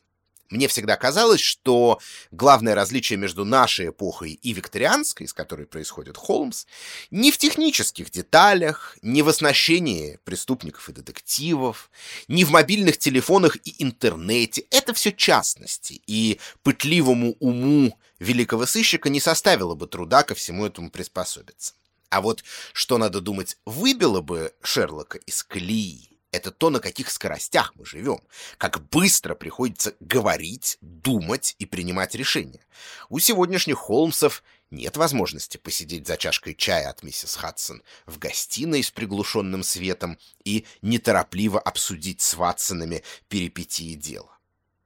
Мне 0.51 0.67
всегда 0.67 0.97
казалось, 0.97 1.39
что 1.39 1.99
главное 2.29 2.75
различие 2.75 3.17
между 3.17 3.45
нашей 3.45 3.87
эпохой 3.87 4.33
и 4.33 4.51
викторианской, 4.51 5.25
с 5.27 5.33
которой 5.33 5.65
происходит 5.65 6.17
Холмс, 6.17 6.65
не 7.09 7.31
в 7.31 7.37
технических 7.37 8.11
деталях, 8.11 8.97
не 9.01 9.21
в 9.21 9.29
оснащении 9.29 10.19
преступников 10.25 10.89
и 10.89 10.93
детективов, 10.93 11.89
не 12.27 12.43
в 12.43 12.51
мобильных 12.51 12.97
телефонах 12.97 13.55
и 13.63 13.75
интернете. 13.79 14.65
Это 14.71 14.93
все 14.93 15.13
частности, 15.13 16.01
и 16.05 16.37
пытливому 16.63 17.37
уму 17.39 17.97
великого 18.19 18.65
сыщика 18.65 19.09
не 19.09 19.21
составило 19.21 19.73
бы 19.73 19.87
труда 19.87 20.23
ко 20.23 20.35
всему 20.35 20.65
этому 20.65 20.91
приспособиться. 20.91 21.75
А 22.09 22.19
вот 22.19 22.43
что 22.73 22.97
надо 22.97 23.21
думать, 23.21 23.57
выбило 23.65 24.19
бы 24.19 24.53
Шерлока 24.61 25.17
из 25.19 25.43
колеи, 25.43 26.10
это 26.31 26.51
то, 26.51 26.69
на 26.69 26.79
каких 26.79 27.09
скоростях 27.09 27.73
мы 27.75 27.85
живем, 27.85 28.19
как 28.57 28.87
быстро 28.89 29.35
приходится 29.35 29.95
говорить, 29.99 30.77
думать 30.81 31.55
и 31.59 31.65
принимать 31.65 32.15
решения. 32.15 32.65
У 33.09 33.19
сегодняшних 33.19 33.77
Холмсов 33.77 34.43
нет 34.71 34.95
возможности 34.95 35.57
посидеть 35.57 36.07
за 36.07 36.17
чашкой 36.17 36.55
чая 36.55 36.89
от 36.89 37.03
миссис 37.03 37.35
Хадсон 37.35 37.83
в 38.05 38.17
гостиной 38.17 38.83
с 38.83 38.91
приглушенным 38.91 39.63
светом 39.63 40.17
и 40.45 40.65
неторопливо 40.81 41.59
обсудить 41.59 42.21
с 42.21 42.35
Ватсонами 42.35 43.03
перипетии 43.27 43.95
дела. 43.95 44.37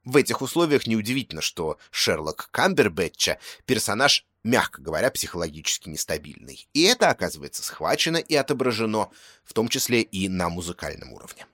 В 0.04 0.18
этих 0.18 0.42
условиях 0.42 0.86
неудивительно, 0.88 1.42
что 1.42 1.78
Шерлок 1.92 2.50
Камбербэтча— 2.52 3.40
персонаж 3.66 4.26
мягко 4.46 4.82
говоря, 4.82 5.10
психологически 5.12 5.90
нестабильный. 5.90 6.70
И 6.74 6.84
это, 6.84 7.10
оказывается, 7.10 7.64
схвачено 7.64 8.18
и 8.18 8.36
отображено, 8.36 9.10
в 9.44 9.54
том 9.54 9.68
числе 9.68 10.02
и 10.02 10.30
на 10.30 10.50
музыкальном 10.50 11.12
уровне. 11.14 11.46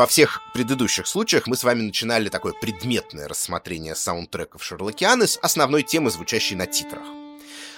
Во 0.00 0.06
всех 0.06 0.40
предыдущих 0.54 1.06
случаях 1.06 1.46
мы 1.46 1.56
с 1.56 1.62
вами 1.62 1.82
начинали 1.82 2.30
такое 2.30 2.54
предметное 2.54 3.28
рассмотрение 3.28 3.94
саундтреков 3.94 4.64
Шерлокианы 4.64 5.26
с 5.26 5.38
основной 5.42 5.82
темы, 5.82 6.10
звучащей 6.10 6.56
на 6.56 6.66
титрах. 6.66 7.02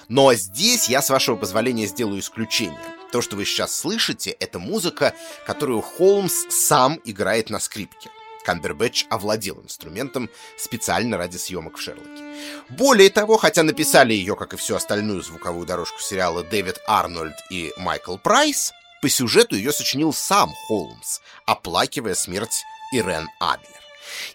Но 0.07 0.33
здесь 0.33 0.87
я, 0.87 1.01
с 1.01 1.09
вашего 1.09 1.35
позволения, 1.35 1.85
сделаю 1.85 2.21
исключение. 2.21 2.79
То, 3.11 3.21
что 3.21 3.35
вы 3.35 3.43
сейчас 3.43 3.75
слышите, 3.75 4.31
это 4.39 4.57
музыка, 4.57 5.13
которую 5.45 5.81
Холмс 5.81 6.45
сам 6.49 6.97
играет 7.03 7.49
на 7.49 7.59
скрипке. 7.59 8.09
Камбербэтч 8.45 9.05
овладел 9.09 9.59
инструментом 9.61 10.29
специально 10.57 11.17
ради 11.17 11.35
съемок 11.35 11.75
в 11.75 11.81
Шерлоке. 11.81 12.23
Более 12.69 13.09
того, 13.09 13.35
хотя 13.35 13.63
написали 13.63 14.13
ее, 14.13 14.37
как 14.37 14.53
и 14.53 14.57
всю 14.57 14.75
остальную 14.75 15.23
звуковую 15.23 15.67
дорожку 15.67 15.99
сериала 15.99 16.41
Дэвид 16.41 16.79
Арнольд 16.87 17.35
и 17.49 17.73
Майкл 17.75 18.15
Прайс, 18.15 18.71
по 19.03 19.09
сюжету 19.09 19.57
ее 19.57 19.73
сочинил 19.73 20.13
сам 20.13 20.53
Холмс, 20.67 21.19
оплакивая 21.45 22.15
смерть 22.15 22.63
Ирен 22.93 23.27
Адлер. 23.41 23.67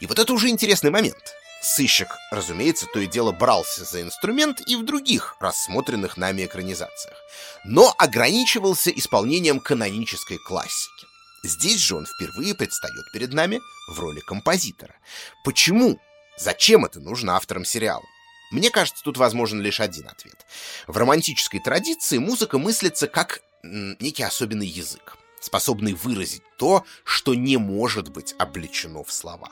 И 0.01 0.07
вот 0.07 0.19
это 0.19 0.31
уже 0.35 0.51
интересный 0.51 0.91
момент. 0.91 1.17
Сыщик, 1.63 2.09
разумеется, 2.31 2.85
то 2.93 3.01
и 3.01 3.07
дело 3.07 3.33
брался 3.33 3.87
за 3.87 4.03
инструмент 4.03 4.61
и 4.67 4.77
в 4.77 4.85
других 4.85 5.37
рассмотренных 5.41 6.19
нами 6.19 6.45
экранизациях, 6.45 7.17
но 7.65 7.95
ограничивался 7.97 8.91
исполнением 8.91 9.59
канонической 9.59 10.37
классики. 10.37 11.07
Здесь 11.43 11.81
же 11.81 11.97
он 11.97 12.05
впервые 12.05 12.55
предстает 12.55 13.11
перед 13.15 13.33
нами 13.33 13.61
в 13.89 13.99
роли 13.99 14.21
композитора. 14.21 14.97
Почему? 15.45 15.99
Зачем 16.37 16.85
это 16.85 17.01
нужно 17.01 17.37
авторам 17.37 17.65
сериала? 17.65 18.05
Мне 18.51 18.69
кажется, 18.71 19.03
тут 19.03 19.17
возможен 19.17 19.63
лишь 19.63 19.81
один 19.81 20.09
ответ. 20.09 20.45
В 20.87 20.99
романтической 20.99 21.61
традиции 21.61 22.19
музыка 22.19 22.59
мыслится 22.59 23.07
как 23.07 23.41
некий 23.63 24.23
особенный 24.23 24.67
язык, 24.67 25.17
способный 25.41 25.95
выразить 25.95 26.43
то, 26.57 26.85
что 27.05 27.35
не 27.35 27.57
может 27.57 28.11
быть 28.11 28.35
облечено 28.39 29.05
в 29.05 29.13
слова. 29.13 29.51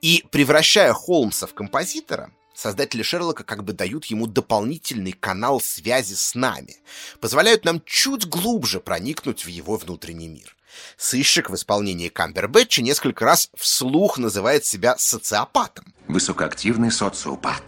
И 0.00 0.24
превращая 0.30 0.92
Холмса 0.92 1.46
в 1.46 1.54
композитора, 1.54 2.32
создатели 2.54 3.02
Шерлока 3.02 3.44
как 3.44 3.64
бы 3.64 3.72
дают 3.72 4.06
ему 4.06 4.26
дополнительный 4.26 5.12
канал 5.12 5.60
связи 5.60 6.14
с 6.14 6.34
нами, 6.34 6.76
позволяют 7.20 7.64
нам 7.64 7.82
чуть 7.84 8.26
глубже 8.28 8.80
проникнуть 8.80 9.44
в 9.44 9.48
его 9.48 9.76
внутренний 9.76 10.28
мир. 10.28 10.56
Сыщик 10.96 11.50
в 11.50 11.54
исполнении 11.54 12.08
Камбербэтча 12.08 12.82
несколько 12.82 13.24
раз 13.24 13.50
вслух 13.56 14.18
называет 14.18 14.64
себя 14.64 14.96
социопатом. 14.96 15.92
Высокоактивный 16.08 16.90
социопат. 16.90 17.62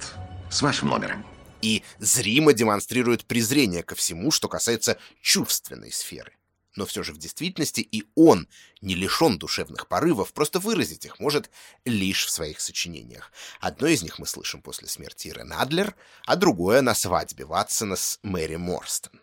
С 0.50 0.62
вашим 0.62 0.88
номером. 0.88 1.24
И 1.64 1.82
зримо 1.98 2.52
демонстрирует 2.52 3.24
презрение 3.24 3.82
ко 3.82 3.94
всему, 3.94 4.30
что 4.30 4.48
касается 4.48 4.98
чувственной 5.22 5.92
сферы. 5.92 6.36
Но 6.76 6.84
все 6.84 7.02
же 7.02 7.14
в 7.14 7.18
действительности 7.18 7.80
и 7.80 8.04
он 8.14 8.48
не 8.82 8.94
лишен 8.94 9.38
душевных 9.38 9.86
порывов, 9.86 10.34
просто 10.34 10.58
выразить 10.58 11.06
их 11.06 11.18
может 11.20 11.50
лишь 11.86 12.26
в 12.26 12.30
своих 12.30 12.60
сочинениях. 12.60 13.32
Одно 13.60 13.86
из 13.86 14.02
них 14.02 14.18
мы 14.18 14.26
слышим 14.26 14.60
после 14.60 14.88
смерти 14.88 15.28
Ирен 15.28 15.54
Адлер, 15.54 15.94
а 16.26 16.36
другое 16.36 16.82
на 16.82 16.94
свадьбе 16.94 17.46
Ватсона 17.46 17.96
с 17.96 18.18
Мэри 18.22 18.56
Морстон. 18.56 19.18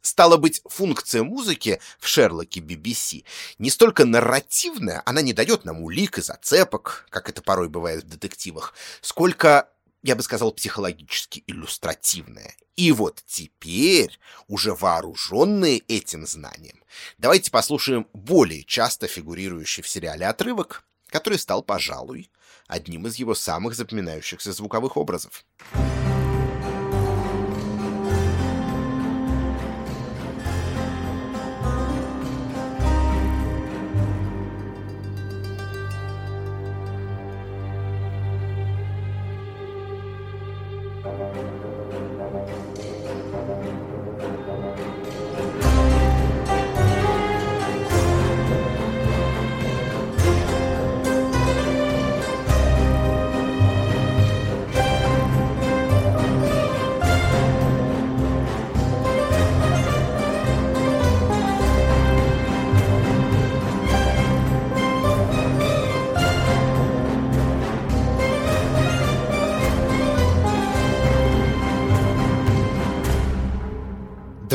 Стало 0.00 0.36
быть, 0.38 0.62
функция 0.64 1.24
музыки 1.24 1.80
в 1.98 2.06
Шерлоке 2.06 2.60
BBC 2.60 3.24
не 3.58 3.70
столько 3.70 4.06
нарративная, 4.06 5.02
она 5.04 5.20
не 5.20 5.32
дает 5.34 5.64
нам 5.66 5.82
улик 5.82 6.16
и 6.16 6.22
зацепок, 6.22 7.06
как 7.10 7.28
это 7.28 7.42
порой 7.42 7.68
бывает 7.68 8.04
в 8.04 8.08
детективах, 8.08 8.72
сколько, 9.02 9.68
я 10.06 10.14
бы 10.14 10.22
сказал, 10.22 10.52
психологически 10.52 11.42
иллюстративная. 11.48 12.54
И 12.76 12.92
вот 12.92 13.22
теперь, 13.26 14.20
уже 14.46 14.72
вооруженные 14.72 15.78
этим 15.78 16.26
знанием, 16.26 16.84
давайте 17.18 17.50
послушаем 17.50 18.06
более 18.12 18.62
часто 18.62 19.08
фигурирующий 19.08 19.82
в 19.82 19.88
сериале 19.88 20.26
отрывок, 20.28 20.84
который 21.08 21.40
стал, 21.40 21.64
пожалуй, 21.64 22.30
одним 22.68 23.08
из 23.08 23.16
его 23.16 23.34
самых 23.34 23.74
запоминающихся 23.74 24.52
звуковых 24.52 24.96
образов. 24.96 25.44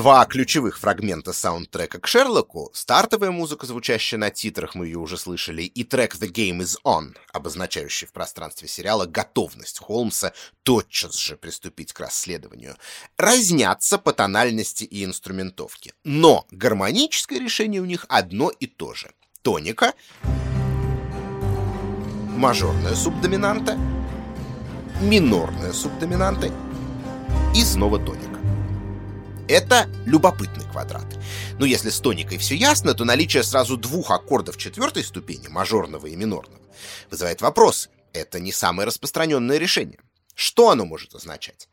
Два 0.01 0.25
ключевых 0.25 0.79
фрагмента 0.79 1.31
саундтрека 1.31 1.99
к 1.99 2.07
Шерлоку, 2.07 2.71
стартовая 2.73 3.29
музыка, 3.29 3.67
звучащая 3.67 4.19
на 4.19 4.31
титрах, 4.31 4.73
мы 4.73 4.87
ее 4.87 4.97
уже 4.97 5.15
слышали, 5.15 5.61
и 5.61 5.83
трек 5.83 6.15
«The 6.15 6.27
Game 6.27 6.57
is 6.61 6.75
On», 6.83 7.15
обозначающий 7.31 8.07
в 8.07 8.11
пространстве 8.11 8.67
сериала 8.67 9.05
готовность 9.05 9.77
Холмса 9.77 10.33
тотчас 10.63 11.19
же 11.19 11.37
приступить 11.37 11.93
к 11.93 11.99
расследованию, 11.99 12.77
разнятся 13.15 13.99
по 13.99 14.11
тональности 14.11 14.85
и 14.85 15.05
инструментовке. 15.05 15.93
Но 16.03 16.47
гармоническое 16.49 17.37
решение 17.37 17.79
у 17.79 17.85
них 17.85 18.07
одно 18.09 18.49
и 18.49 18.65
то 18.65 18.95
же. 18.95 19.11
Тоника, 19.43 19.93
мажорная 22.35 22.95
субдоминанта, 22.95 23.77
минорная 24.99 25.73
субдоминанта 25.73 26.51
и 27.55 27.63
снова 27.63 27.99
тоника. 27.99 28.30
Это 29.47 29.89
любопытный 30.05 30.65
квадрат. 30.65 31.05
Но 31.59 31.65
если 31.65 31.89
с 31.89 31.99
тоникой 31.99 32.37
все 32.37 32.55
ясно, 32.55 32.93
то 32.93 33.05
наличие 33.05 33.43
сразу 33.43 33.77
двух 33.77 34.11
аккордов 34.11 34.57
четвертой 34.57 35.03
ступени, 35.03 35.47
мажорного 35.47 36.07
и 36.07 36.15
минорного, 36.15 36.61
вызывает 37.09 37.41
вопрос. 37.41 37.89
Это 38.13 38.39
не 38.39 38.51
самое 38.51 38.87
распространенное 38.87 39.57
решение. 39.57 39.99
Что 40.41 40.71
оно 40.71 40.85
может 40.85 41.13
означать? 41.13 41.69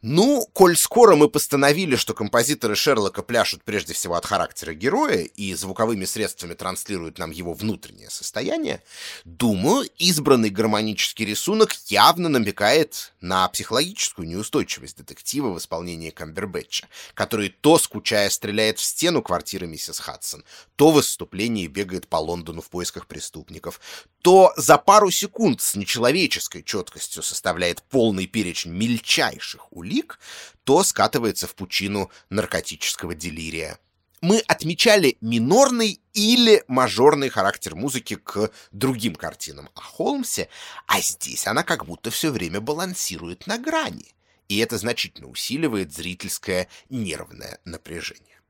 Ну, 0.00 0.46
коль 0.52 0.76
скоро 0.76 1.16
мы 1.16 1.28
постановили, 1.28 1.96
что 1.96 2.14
композиторы 2.14 2.76
Шерлока 2.76 3.20
пляшут 3.20 3.64
прежде 3.64 3.94
всего 3.94 4.14
от 4.14 4.24
характера 4.24 4.74
героя 4.74 5.24
и 5.24 5.52
звуковыми 5.54 6.04
средствами 6.04 6.54
транслируют 6.54 7.18
нам 7.18 7.32
его 7.32 7.52
внутреннее 7.52 8.10
состояние, 8.10 8.80
думаю, 9.24 9.90
избранный 9.98 10.50
гармонический 10.50 11.24
рисунок 11.24 11.72
явно 11.88 12.28
намекает 12.28 13.12
на 13.20 13.48
психологическую 13.48 14.28
неустойчивость 14.28 14.98
детектива 14.98 15.48
в 15.50 15.58
исполнении 15.58 16.10
Камбербэтча, 16.10 16.86
который 17.14 17.48
то, 17.48 17.76
скучая, 17.76 18.30
стреляет 18.30 18.78
в 18.78 18.84
стену 18.84 19.22
квартиры 19.22 19.66
миссис 19.66 19.98
Хадсон, 19.98 20.44
то 20.76 20.92
в 20.92 20.94
выступлении 20.94 21.66
бегает 21.66 22.06
по 22.06 22.18
Лондону 22.18 22.62
в 22.62 22.70
поисках 22.70 23.08
преступников, 23.08 23.80
то 24.22 24.52
за 24.56 24.78
пару 24.78 25.10
секунд 25.10 25.60
с 25.60 25.74
нечеловеческой 25.74 26.62
четкостью 26.62 27.24
составляет 27.24 27.82
полный 28.12 28.26
перечень 28.26 28.72
мельчайших 28.72 29.72
улик, 29.72 30.18
то 30.64 30.84
скатывается 30.84 31.46
в 31.46 31.54
пучину 31.54 32.10
наркотического 32.28 33.14
делирия. 33.14 33.78
Мы 34.20 34.40
отмечали 34.40 35.16
минорный 35.22 35.98
или 36.12 36.62
мажорный 36.68 37.30
характер 37.30 37.74
музыки 37.74 38.16
к 38.16 38.50
другим 38.70 39.14
картинам 39.14 39.70
о 39.74 39.80
Холмсе, 39.80 40.50
а 40.86 41.00
здесь 41.00 41.46
она 41.46 41.62
как 41.62 41.86
будто 41.86 42.10
все 42.10 42.30
время 42.30 42.60
балансирует 42.60 43.46
на 43.46 43.56
грани, 43.56 44.14
и 44.48 44.58
это 44.58 44.76
значительно 44.76 45.28
усиливает 45.28 45.94
зрительское 45.94 46.68
нервное 46.90 47.60
напряжение. 47.64 48.41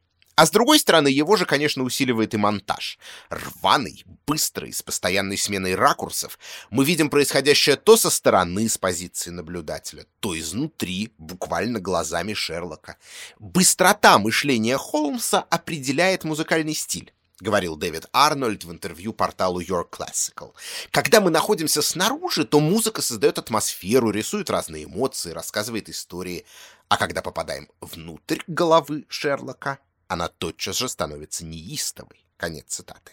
А 0.42 0.46
с 0.46 0.50
другой 0.50 0.80
стороны, 0.80 1.06
его 1.06 1.36
же, 1.36 1.46
конечно, 1.46 1.84
усиливает 1.84 2.34
и 2.34 2.36
монтаж. 2.36 2.98
Рваный, 3.30 4.04
быстрый, 4.26 4.72
с 4.72 4.82
постоянной 4.82 5.38
сменой 5.38 5.76
ракурсов, 5.76 6.36
мы 6.68 6.84
видим 6.84 7.10
происходящее 7.10 7.76
то 7.76 7.96
со 7.96 8.10
стороны, 8.10 8.68
с 8.68 8.76
позиции 8.76 9.30
наблюдателя, 9.30 10.04
то 10.18 10.36
изнутри, 10.36 11.12
буквально 11.16 11.78
глазами 11.78 12.34
Шерлока. 12.34 12.96
Быстрота 13.38 14.18
мышления 14.18 14.78
Холмса 14.78 15.46
определяет 15.48 16.24
музыкальный 16.24 16.74
стиль 16.74 17.12
говорил 17.38 17.76
Дэвид 17.76 18.06
Арнольд 18.12 18.64
в 18.64 18.70
интервью 18.72 19.12
порталу 19.12 19.60
Your 19.60 19.84
Classical. 19.88 20.54
Когда 20.90 21.20
мы 21.20 21.30
находимся 21.30 21.82
снаружи, 21.82 22.44
то 22.44 22.58
музыка 22.58 23.02
создает 23.02 23.38
атмосферу, 23.38 24.10
рисует 24.10 24.50
разные 24.50 24.84
эмоции, 24.84 25.30
рассказывает 25.30 25.88
истории. 25.88 26.44
А 26.88 26.96
когда 26.96 27.20
попадаем 27.20 27.68
внутрь 27.80 28.40
головы 28.46 29.06
Шерлока, 29.08 29.80
она 30.12 30.28
тотчас 30.28 30.76
же 30.76 30.88
становится 30.88 31.44
неистовой. 31.44 32.24
Конец 32.36 32.66
цитаты. 32.68 33.12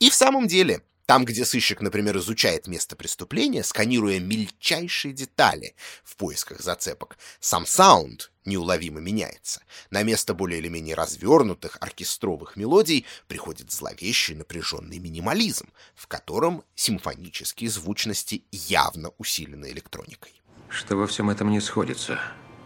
И 0.00 0.10
в 0.10 0.14
самом 0.14 0.48
деле, 0.48 0.82
там, 1.06 1.24
где 1.24 1.44
сыщик, 1.44 1.80
например, 1.80 2.16
изучает 2.16 2.66
место 2.66 2.96
преступления, 2.96 3.62
сканируя 3.62 4.18
мельчайшие 4.18 5.12
детали 5.12 5.74
в 6.02 6.16
поисках 6.16 6.60
зацепок, 6.60 7.18
сам 7.38 7.66
саунд 7.66 8.32
неуловимо 8.44 9.00
меняется. 9.00 9.62
На 9.90 10.02
место 10.02 10.34
более 10.34 10.58
или 10.58 10.68
менее 10.68 10.94
развернутых 10.94 11.76
оркестровых 11.80 12.56
мелодий 12.56 13.06
приходит 13.28 13.70
зловещий 13.70 14.34
напряженный 14.34 14.98
минимализм, 14.98 15.68
в 15.94 16.06
котором 16.06 16.64
симфонические 16.74 17.70
звучности 17.70 18.44
явно 18.50 19.12
усилены 19.18 19.70
электроникой. 19.70 20.32
Что 20.68 20.96
во 20.96 21.06
всем 21.06 21.30
этом 21.30 21.50
не 21.50 21.60
сходится? 21.60 22.18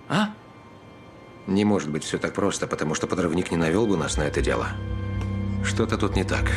А? 0.09 0.35
Не 1.47 1.64
может 1.64 1.90
быть 1.90 2.03
все 2.03 2.18
так 2.18 2.34
просто, 2.34 2.66
потому 2.66 2.94
что 2.94 3.07
подрывник 3.07 3.51
не 3.51 3.57
навел 3.57 3.86
бы 3.86 3.97
нас 3.97 4.16
на 4.16 4.22
это 4.22 4.40
дело. 4.40 4.68
Что-то 5.64 5.97
тут 5.97 6.16
не 6.16 6.24
так. 6.24 6.51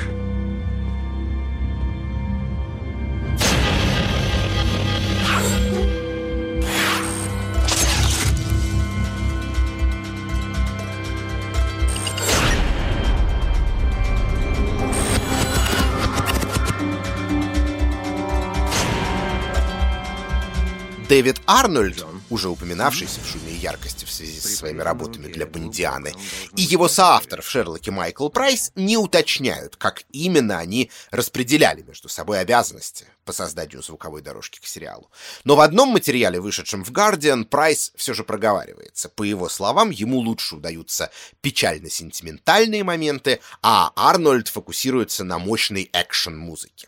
Дэвид 21.10 21.42
Арнольд, 21.48 22.06
уже 22.30 22.50
упоминавшийся 22.50 23.22
в 23.22 23.28
«Шуме 23.28 23.52
и 23.52 23.58
яркости» 23.58 24.06
в 24.06 24.12
связи 24.12 24.40
со 24.40 24.50
своими 24.50 24.82
работами 24.82 25.32
для 25.32 25.46
Бондианы, 25.46 26.14
и 26.56 26.62
его 26.62 26.88
соавтор 26.88 27.42
в 27.42 27.50
«Шерлоке» 27.50 27.92
Майкл 27.92 28.30
Прайс 28.30 28.72
не 28.76 28.98
уточняют, 28.98 29.76
как 29.76 30.04
именно 30.12 30.60
они 30.60 30.92
распределяли 31.12 31.82
между 31.82 32.10
собой 32.10 32.40
обязанности 32.40 33.06
по 33.26 33.34
созданию 33.34 33.84
звуковой 33.84 34.22
дорожки 34.22 34.60
к 34.60 34.66
сериалу. 34.66 35.10
Но 35.44 35.56
в 35.56 35.62
одном 35.62 35.90
материале, 35.90 36.40
вышедшем 36.40 36.84
в 36.84 36.92
«Гардиан», 36.92 37.46
Прайс 37.46 37.92
все 37.96 38.14
же 38.14 38.24
проговаривается. 38.24 39.10
По 39.10 39.24
его 39.24 39.50
словам, 39.50 39.90
ему 39.90 40.20
лучше 40.20 40.56
удаются 40.56 41.12
печально-сентиментальные 41.42 42.84
моменты, 42.84 43.40
а 43.62 43.92
Арнольд 43.96 44.48
фокусируется 44.48 45.24
на 45.24 45.40
мощной 45.40 45.90
экшен-музыке. 45.94 46.88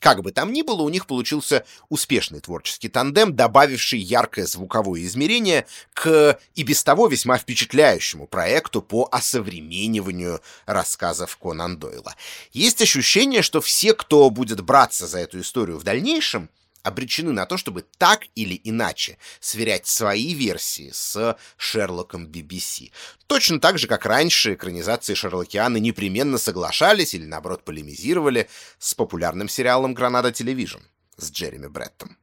Как 0.00 0.22
бы 0.22 0.32
там 0.32 0.52
ни 0.52 0.62
было, 0.62 0.80
у 0.80 0.88
них 0.88 1.06
получился 1.06 1.64
успешный 1.90 2.40
творческий 2.40 2.88
тандем, 2.88 3.36
добавивший 3.36 3.98
яркое 3.98 4.46
звуковое 4.46 5.02
измерение 5.02 5.66
к 5.92 6.40
и 6.54 6.62
без 6.62 6.82
того 6.82 7.06
весьма 7.06 7.36
впечатляющему 7.36 8.26
проекту 8.26 8.80
по 8.80 9.08
осовремениванию 9.12 10.40
рассказов 10.64 11.36
Конан 11.36 11.76
Дойла. 11.76 12.16
Есть 12.52 12.80
ощущение, 12.80 13.42
что 13.42 13.60
все, 13.60 13.92
кто 13.92 14.30
будет 14.30 14.62
браться 14.62 15.06
за 15.06 15.18
эту 15.18 15.40
историю 15.40 15.78
в 15.78 15.84
дальнейшем, 15.84 16.48
обречены 16.82 17.32
на 17.32 17.46
то, 17.46 17.56
чтобы 17.56 17.84
так 17.98 18.26
или 18.34 18.60
иначе 18.64 19.18
сверять 19.40 19.86
свои 19.86 20.34
версии 20.34 20.90
с 20.92 21.36
Шерлоком 21.56 22.26
BBC. 22.26 22.92
Точно 23.26 23.60
так 23.60 23.78
же, 23.78 23.86
как 23.86 24.06
раньше 24.06 24.54
экранизации 24.54 25.14
Шерлокианы 25.14 25.78
непременно 25.78 26.38
соглашались 26.38 27.14
или, 27.14 27.24
наоборот, 27.24 27.64
полемизировали 27.64 28.48
с 28.78 28.94
популярным 28.94 29.48
сериалом 29.48 29.94
«Гранада 29.94 30.32
Телевижн» 30.32 30.80
с 31.16 31.30
Джереми 31.30 31.66
Бреттом. 31.66 32.16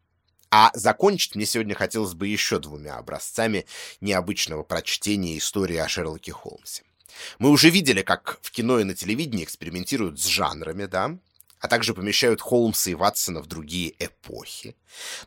А 0.50 0.72
закончить 0.74 1.36
мне 1.36 1.46
сегодня 1.46 1.76
хотелось 1.76 2.14
бы 2.14 2.28
еще 2.28 2.60
двумя 2.60 2.96
образцами 2.96 3.66
необычного 4.00 4.64
прочтения 4.64 5.38
истории 5.38 5.76
о 5.78 5.90
Шерлоке 5.90 6.32
Холмсе. 6.32 6.84
Мы 7.40 7.50
уже 7.50 7.70
видели, 7.70 8.02
как 8.02 8.40
в 8.42 8.52
кино 8.52 8.80
и 8.80 8.84
на 8.84 8.94
телевидении 8.94 9.44
экспериментируют 9.44 10.20
с 10.20 10.26
жанрами, 10.26 10.86
да, 10.86 11.18
а 11.60 11.68
также 11.68 11.94
помещают 11.94 12.42
Холмса 12.42 12.92
и 12.92 12.94
Ватсона 12.94 13.42
в 13.42 13.48
другие 13.48 13.94
эпохи. 14.00 14.76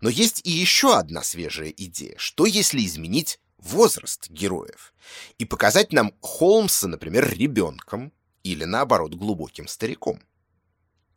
Но 0.00 0.08
есть 0.08 0.40
и 0.44 0.50
еще 0.50 0.96
одна 0.96 1.22
свежая 1.22 1.70
идея. 1.70 2.14
Что 2.18 2.46
если 2.46 2.84
изменить 2.84 3.40
возраст 3.58 4.30
героев 4.30 4.94
и 5.38 5.44
показать 5.44 5.92
нам 5.92 6.12
Холмса, 6.20 6.88
например, 6.88 7.30
ребенком 7.30 8.12
или, 8.42 8.64
наоборот, 8.64 9.14
глубоким 9.14 9.68
стариком? 9.68 10.20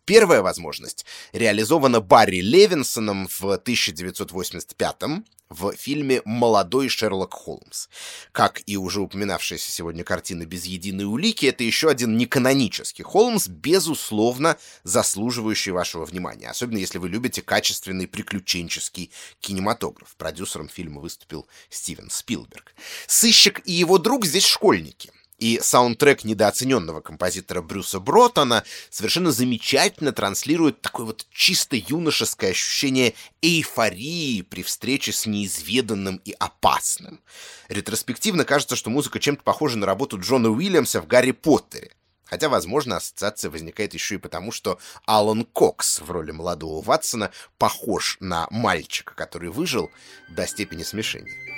Первая 0.05 0.41
возможность 0.41 1.05
реализована 1.31 2.01
Барри 2.01 2.41
Левинсоном 2.41 3.27
в 3.27 3.43
1985 3.43 5.23
в 5.53 5.73
фильме 5.77 6.21
«Молодой 6.25 6.89
Шерлок 6.89 7.33
Холмс». 7.33 7.87
Как 8.31 8.61
и 8.65 8.75
уже 8.75 9.01
упоминавшаяся 9.01 9.71
сегодня 9.71 10.03
картина 10.03 10.45
«Без 10.45 10.65
единой 10.65 11.05
улики», 11.05 11.45
это 11.45 11.63
еще 11.63 11.89
один 11.89 12.17
неканонический 12.17 13.03
Холмс, 13.03 13.47
безусловно 13.47 14.57
заслуживающий 14.83 15.71
вашего 15.71 16.05
внимания, 16.05 16.49
особенно 16.49 16.79
если 16.79 16.97
вы 16.97 17.09
любите 17.09 17.41
качественный 17.41 18.07
приключенческий 18.07 19.11
кинематограф. 19.39 20.15
Продюсером 20.17 20.69
фильма 20.69 21.01
выступил 21.01 21.47
Стивен 21.69 22.09
Спилберг. 22.09 22.73
Сыщик 23.07 23.61
и 23.65 23.71
его 23.71 23.97
друг 23.97 24.25
здесь 24.25 24.45
школьники— 24.45 25.11
и 25.43 25.59
саундтрек 25.61 26.23
недооцененного 26.23 27.01
композитора 27.01 27.61
Брюса 27.61 27.99
Бротона 27.99 28.63
совершенно 28.89 29.33
замечательно 29.33 30.13
транслирует 30.13 30.79
такое 30.79 31.05
вот 31.07 31.25
чисто 31.33 31.75
юношеское 31.75 32.51
ощущение 32.51 33.13
эйфории 33.41 34.41
при 34.43 34.63
встрече 34.63 35.11
с 35.11 35.25
неизведанным 35.25 36.21
и 36.23 36.33
опасным. 36.39 37.19
Ретроспективно 37.67 38.45
кажется, 38.45 38.77
что 38.77 38.89
музыка 38.89 39.19
чем-то 39.19 39.43
похожа 39.43 39.77
на 39.77 39.85
работу 39.85 40.17
Джона 40.17 40.47
Уильямса 40.47 41.01
в 41.01 41.07
«Гарри 41.07 41.31
Поттере». 41.31 41.91
Хотя, 42.23 42.47
возможно, 42.47 42.95
ассоциация 42.95 43.51
возникает 43.51 43.93
еще 43.93 44.15
и 44.15 44.19
потому, 44.19 44.53
что 44.53 44.79
Алан 45.05 45.43
Кокс 45.43 45.99
в 45.99 46.09
роли 46.09 46.31
молодого 46.31 46.81
Ватсона 46.81 47.31
похож 47.57 48.15
на 48.21 48.47
мальчика, 48.49 49.13
который 49.13 49.49
выжил 49.49 49.91
до 50.29 50.47
степени 50.47 50.83
смешения. 50.83 51.52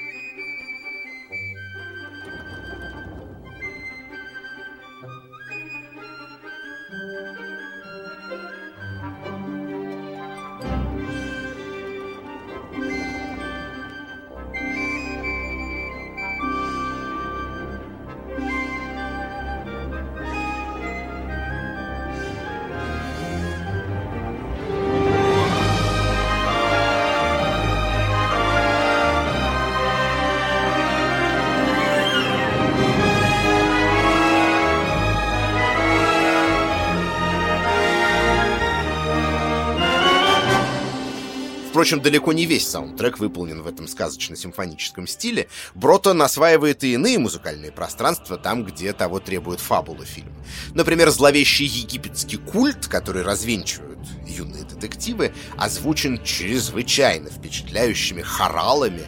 Впрочем, 41.85 42.01
далеко 42.01 42.33
не 42.33 42.47
весь 42.47 42.67
саундтрек 42.67 43.19
выполнен 43.19 43.61
в 43.61 43.67
этом 43.67 43.87
сказочно-симфоническом 43.87 45.05
стиле. 45.05 45.47
Бротон 45.75 46.19
осваивает 46.23 46.83
и 46.83 46.93
иные 46.93 47.19
музыкальные 47.19 47.71
пространства 47.71 48.37
там, 48.37 48.65
где 48.65 48.91
того 48.91 49.19
требует 49.19 49.59
фабула 49.59 50.03
фильма. 50.03 50.33
Например, 50.73 51.11
зловещий 51.11 51.67
египетский 51.67 52.37
культ, 52.37 52.87
который 52.87 53.21
развенчивают 53.21 53.99
юные 54.25 54.63
детективы, 54.63 55.31
озвучен 55.57 56.23
чрезвычайно 56.23 57.29
впечатляющими 57.29 58.23
хоралами, 58.23 59.03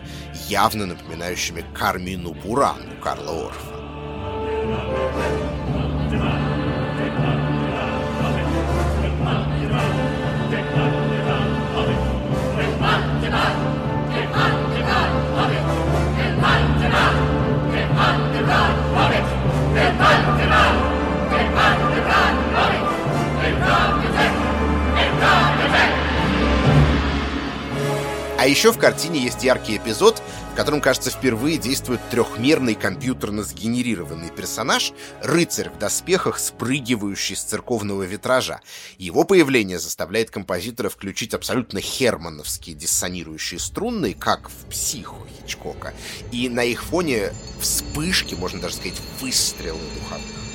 явно 0.48 0.86
напоминающими 0.86 1.66
Кармину 1.74 2.36
Бурану 2.36 3.02
Карла 3.02 3.48
Орфа. 3.48 3.77
А 28.38 28.46
еще 28.46 28.72
в 28.72 28.78
картине 28.78 29.20
есть 29.20 29.44
яркий 29.44 29.78
эпизод, 29.78 30.22
в 30.54 30.56
котором, 30.56 30.80
кажется, 30.80 31.10
впервые 31.10 31.58
действует 31.58 32.00
трехмерный 32.12 32.76
компьютерно 32.76 33.42
сгенерированный 33.42 34.30
персонаж, 34.30 34.94
рыцарь 35.24 35.72
в 35.72 35.80
доспехах, 35.80 36.38
спрыгивающий 36.38 37.36
с 37.36 37.42
церковного 37.42 38.04
витража. 38.04 38.62
Его 39.00 39.24
появление 39.24 39.80
заставляет 39.80 40.30
композитора 40.30 40.90
включить 40.90 41.34
абсолютно 41.34 41.82
хермановские 41.82 42.76
диссонирующие 42.76 43.60
струнные, 43.60 44.14
как 44.14 44.50
в 44.50 44.70
«Психо» 44.70 45.16
Хичкока, 45.42 45.96
и 46.32 46.48
на 46.48 46.64
их 46.64 46.84
фоне 46.84 47.34
вспышки, 47.60 48.36
можно 48.36 48.62
даже 48.62 48.76
сказать, 48.76 49.02
выстрелы 49.20 49.82
духовых. 49.96 50.47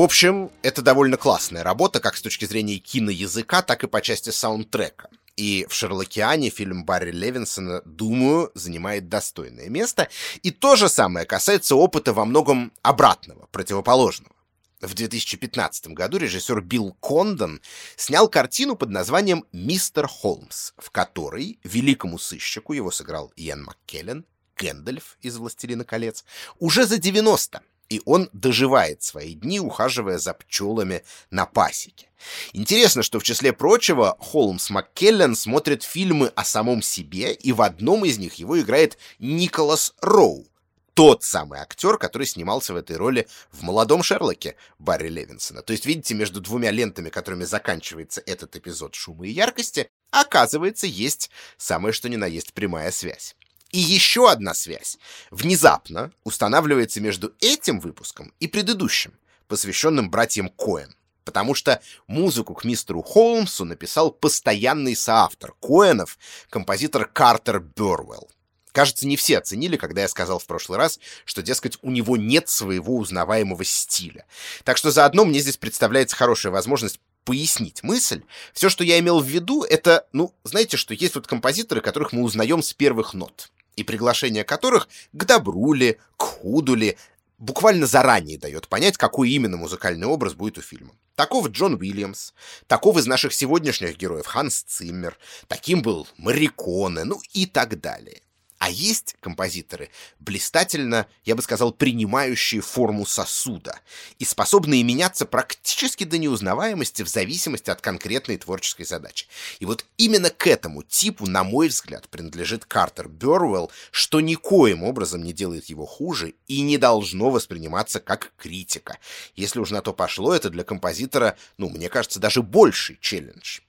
В 0.00 0.02
общем, 0.02 0.50
это 0.62 0.80
довольно 0.80 1.18
классная 1.18 1.62
работа, 1.62 2.00
как 2.00 2.16
с 2.16 2.22
точки 2.22 2.46
зрения 2.46 2.78
киноязыка, 2.78 3.60
так 3.60 3.84
и 3.84 3.86
по 3.86 4.00
части 4.00 4.30
саундтрека. 4.30 5.10
И 5.36 5.66
в 5.68 5.74
«Шерлокиане» 5.74 6.48
фильм 6.48 6.86
Барри 6.86 7.10
Левинсона, 7.10 7.82
думаю, 7.84 8.50
занимает 8.54 9.10
достойное 9.10 9.68
место. 9.68 10.08
И 10.42 10.52
то 10.52 10.74
же 10.76 10.88
самое 10.88 11.26
касается 11.26 11.76
опыта 11.76 12.14
во 12.14 12.24
многом 12.24 12.72
обратного, 12.80 13.46
противоположного. 13.52 14.34
В 14.80 14.94
2015 14.94 15.88
году 15.88 16.16
режиссер 16.16 16.62
Билл 16.62 16.96
Кондон 17.00 17.60
снял 17.96 18.26
картину 18.26 18.76
под 18.76 18.88
названием 18.88 19.44
«Мистер 19.52 20.08
Холмс», 20.08 20.72
в 20.78 20.90
которой 20.90 21.60
великому 21.62 22.18
сыщику, 22.18 22.72
его 22.72 22.90
сыграл 22.90 23.34
Иэн 23.36 23.64
Маккеллен, 23.64 24.24
Гэндальф 24.56 25.18
из 25.20 25.36
«Властелина 25.36 25.84
колец», 25.84 26.24
уже 26.58 26.86
за 26.86 26.96
90 26.96 27.60
и 27.90 28.00
он 28.06 28.30
доживает 28.32 29.02
свои 29.02 29.34
дни, 29.34 29.60
ухаживая 29.60 30.18
за 30.18 30.32
пчелами 30.32 31.02
на 31.30 31.44
пасеке. 31.44 32.08
Интересно, 32.52 33.02
что 33.02 33.18
в 33.18 33.24
числе 33.24 33.52
прочего 33.52 34.16
Холмс 34.18 34.70
Маккеллен 34.70 35.34
смотрит 35.34 35.82
фильмы 35.82 36.28
о 36.28 36.44
самом 36.44 36.80
себе, 36.80 37.34
и 37.34 37.52
в 37.52 37.60
одном 37.60 38.04
из 38.04 38.18
них 38.18 38.34
его 38.34 38.58
играет 38.60 38.96
Николас 39.18 39.94
Роу, 40.00 40.46
тот 40.94 41.24
самый 41.24 41.60
актер, 41.60 41.98
который 41.98 42.26
снимался 42.26 42.74
в 42.74 42.76
этой 42.76 42.96
роли 42.96 43.26
в 43.50 43.62
«Молодом 43.62 44.02
Шерлоке» 44.02 44.56
Барри 44.78 45.08
Левинсона. 45.08 45.62
То 45.62 45.72
есть, 45.72 45.86
видите, 45.86 46.14
между 46.14 46.40
двумя 46.40 46.70
лентами, 46.70 47.08
которыми 47.08 47.44
заканчивается 47.44 48.22
этот 48.26 48.54
эпизод 48.56 48.94
«Шума 48.94 49.26
и 49.26 49.30
яркости», 49.30 49.88
оказывается, 50.10 50.86
есть 50.86 51.30
самое 51.56 51.92
что 51.92 52.08
ни 52.08 52.16
на 52.16 52.26
есть 52.26 52.52
прямая 52.52 52.90
связь. 52.90 53.34
И 53.72 53.78
еще 53.78 54.28
одна 54.28 54.52
связь 54.52 54.98
внезапно 55.30 56.10
устанавливается 56.24 57.00
между 57.00 57.32
этим 57.40 57.78
выпуском 57.78 58.32
и 58.40 58.48
предыдущим, 58.48 59.12
посвященным 59.46 60.10
братьям 60.10 60.48
Коэн. 60.48 60.94
Потому 61.24 61.54
что 61.54 61.80
музыку 62.08 62.54
к 62.54 62.64
мистеру 62.64 63.02
Холмсу 63.02 63.64
написал 63.64 64.10
постоянный 64.10 64.96
соавтор 64.96 65.54
Коэнов, 65.60 66.18
композитор 66.48 67.06
Картер 67.06 67.60
Бёрвелл. 67.60 68.28
Кажется, 68.72 69.06
не 69.06 69.16
все 69.16 69.38
оценили, 69.38 69.76
когда 69.76 70.02
я 70.02 70.08
сказал 70.08 70.38
в 70.38 70.46
прошлый 70.46 70.78
раз, 70.78 70.98
что, 71.24 71.42
дескать, 71.42 71.78
у 71.82 71.90
него 71.90 72.16
нет 72.16 72.48
своего 72.48 72.96
узнаваемого 72.96 73.64
стиля. 73.64 74.26
Так 74.64 74.76
что 74.76 74.90
заодно 74.90 75.24
мне 75.24 75.40
здесь 75.40 75.56
представляется 75.56 76.16
хорошая 76.16 76.52
возможность 76.52 77.00
пояснить 77.24 77.82
мысль. 77.82 78.22
Все, 78.52 78.68
что 78.68 78.82
я 78.82 78.98
имел 78.98 79.20
в 79.20 79.26
виду, 79.26 79.62
это, 79.62 80.06
ну, 80.12 80.34
знаете, 80.42 80.76
что 80.76 80.94
есть 80.94 81.14
вот 81.14 81.26
композиторы, 81.26 81.80
которых 81.80 82.12
мы 82.12 82.22
узнаем 82.22 82.62
с 82.62 82.72
первых 82.72 83.14
нот 83.14 83.50
и 83.80 83.84
приглашение 83.84 84.44
которых 84.44 84.88
к 85.12 85.24
добру 85.24 85.72
ли, 85.72 85.98
к 86.16 86.22
худу 86.22 86.74
ли, 86.74 86.96
буквально 87.38 87.86
заранее 87.86 88.38
дает 88.38 88.68
понять, 88.68 88.96
какой 88.96 89.30
именно 89.30 89.56
музыкальный 89.56 90.06
образ 90.06 90.34
будет 90.34 90.58
у 90.58 90.62
фильма. 90.62 90.92
Таков 91.16 91.48
Джон 91.48 91.74
Уильямс, 91.74 92.32
таков 92.66 92.96
из 92.96 93.06
наших 93.06 93.32
сегодняшних 93.34 93.96
героев 93.96 94.26
Ханс 94.26 94.62
Циммер, 94.62 95.18
таким 95.48 95.82
был 95.82 96.06
Мариконе, 96.16 97.04
ну 97.04 97.20
и 97.32 97.46
так 97.46 97.80
далее. 97.80 98.22
А 98.60 98.68
есть 98.68 99.16
композиторы, 99.20 99.88
блистательно, 100.18 101.06
я 101.24 101.34
бы 101.34 101.40
сказал, 101.40 101.72
принимающие 101.72 102.60
форму 102.60 103.06
сосуда 103.06 103.80
и 104.18 104.26
способные 104.26 104.82
меняться 104.82 105.24
практически 105.24 106.04
до 106.04 106.18
неузнаваемости 106.18 107.02
в 107.02 107.08
зависимости 107.08 107.70
от 107.70 107.80
конкретной 107.80 108.36
творческой 108.36 108.84
задачи. 108.84 109.26
И 109.60 109.64
вот 109.64 109.86
именно 109.96 110.28
к 110.28 110.46
этому 110.46 110.82
типу, 110.82 111.26
на 111.26 111.42
мой 111.42 111.68
взгляд, 111.68 112.10
принадлежит 112.10 112.66
Картер 112.66 113.08
Бёрвелл, 113.08 113.72
что 113.92 114.20
никоим 114.20 114.82
образом 114.82 115.22
не 115.24 115.32
делает 115.32 115.70
его 115.70 115.86
хуже 115.86 116.34
и 116.46 116.60
не 116.60 116.76
должно 116.76 117.30
восприниматься 117.30 117.98
как 117.98 118.30
критика. 118.36 118.98
Если 119.36 119.58
уж 119.58 119.70
на 119.70 119.80
то 119.80 119.94
пошло, 119.94 120.34
это 120.34 120.50
для 120.50 120.64
композитора, 120.64 121.38
ну, 121.56 121.70
мне 121.70 121.88
кажется, 121.88 122.20
даже 122.20 122.42
больший 122.42 122.98
челлендж. 123.00 123.60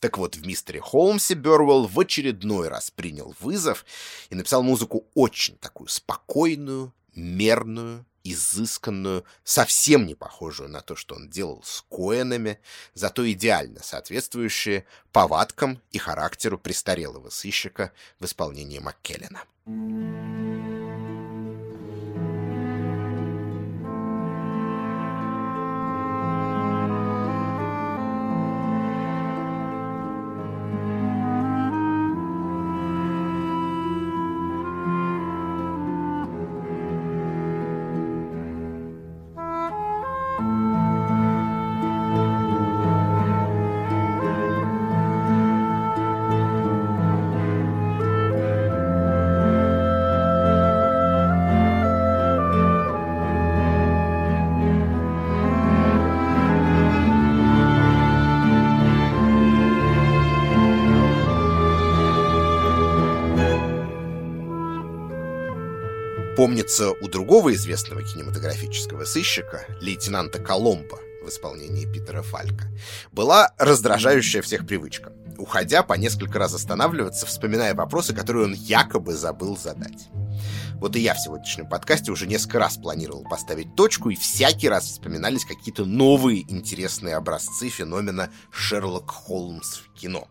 Так 0.00 0.16
вот, 0.16 0.34
в 0.34 0.46
«Мистере 0.46 0.80
Холмсе» 0.80 1.34
Бёрвелл 1.34 1.86
в 1.86 2.00
очередной 2.00 2.68
раз 2.68 2.90
принял 2.90 3.34
вызов 3.38 3.84
и 4.30 4.34
написал 4.34 4.62
музыку 4.62 5.06
очень 5.14 5.56
такую 5.58 5.88
спокойную, 5.88 6.92
мерную, 7.14 8.06
изысканную, 8.24 9.24
совсем 9.44 10.06
не 10.06 10.14
похожую 10.14 10.70
на 10.70 10.80
то, 10.80 10.96
что 10.96 11.14
он 11.14 11.28
делал 11.28 11.62
с 11.64 11.84
Коэнами, 11.90 12.58
зато 12.94 13.30
идеально 13.30 13.82
соответствующие 13.82 14.86
повадкам 15.12 15.82
и 15.90 15.98
характеру 15.98 16.58
престарелого 16.58 17.28
сыщика 17.28 17.92
в 18.18 18.24
исполнении 18.24 18.78
Маккеллена. 18.78 19.44
Другого 67.40 67.54
известного 67.54 68.02
кинематографического 68.02 69.06
сыщика, 69.06 69.64
лейтенанта 69.80 70.38
Коломбо, 70.40 70.98
в 71.24 71.28
исполнении 71.30 71.90
Питера 71.90 72.20
Фалька, 72.20 72.66
была 73.12 73.54
раздражающая 73.56 74.42
всех 74.42 74.66
привычка. 74.66 75.14
Уходя, 75.38 75.82
по 75.82 75.94
несколько 75.94 76.38
раз 76.38 76.52
останавливаться, 76.52 77.24
вспоминая 77.24 77.74
вопросы, 77.74 78.14
которые 78.14 78.44
он 78.44 78.52
якобы 78.52 79.14
забыл 79.14 79.56
задать. 79.56 80.10
Вот 80.80 80.96
и 80.96 81.00
я 81.00 81.12
в 81.12 81.20
сегодняшнем 81.20 81.68
подкасте 81.68 82.10
уже 82.10 82.26
несколько 82.26 82.58
раз 82.58 82.78
планировал 82.78 83.22
поставить 83.24 83.76
точку, 83.76 84.08
и 84.08 84.16
всякий 84.16 84.66
раз 84.66 84.86
вспоминались 84.86 85.44
какие-то 85.44 85.84
новые 85.84 86.50
интересные 86.50 87.16
образцы 87.16 87.68
феномена 87.68 88.32
Шерлок 88.50 89.10
Холмс 89.10 89.80
в 89.80 89.92
кино. 89.92 90.26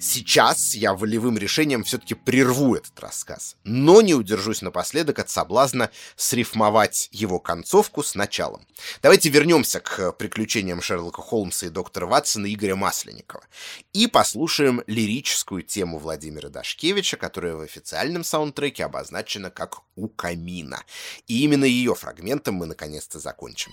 Сейчас 0.00 0.74
я 0.74 0.94
волевым 0.94 1.38
решением 1.38 1.84
все-таки 1.84 2.14
прерву 2.14 2.74
этот 2.74 2.98
рассказ, 3.00 3.56
но 3.64 4.00
не 4.00 4.14
удержусь 4.14 4.62
напоследок 4.62 5.18
от 5.18 5.30
соблазна 5.30 5.90
срифмовать 6.16 7.08
его 7.12 7.38
концовку 7.38 8.02
с 8.02 8.14
началом. 8.14 8.66
Давайте 9.02 9.28
вернемся 9.28 9.80
к 9.80 10.12
приключениям 10.12 10.82
Шерлока 10.82 11.22
Холмса 11.22 11.66
и 11.66 11.70
доктора 11.70 12.06
Ватсона 12.06 12.52
Игоря 12.52 12.76
Масленникова 12.76 13.44
и 13.92 14.06
послушаем 14.06 14.82
лирическую 14.86 15.62
тему 15.62 15.98
Владимира 15.98 16.48
Дашкевича, 16.48 17.16
которая 17.16 17.56
в 17.56 17.60
официальном 17.60 18.24
саундтреке 18.24 18.84
обозначена 18.84 19.50
«У 19.96 20.08
камина». 20.08 20.82
И 21.26 21.42
именно 21.44 21.64
ее 21.64 21.94
фрагментом 21.94 22.56
мы 22.56 22.66
наконец-то 22.66 23.18
закончим. 23.18 23.72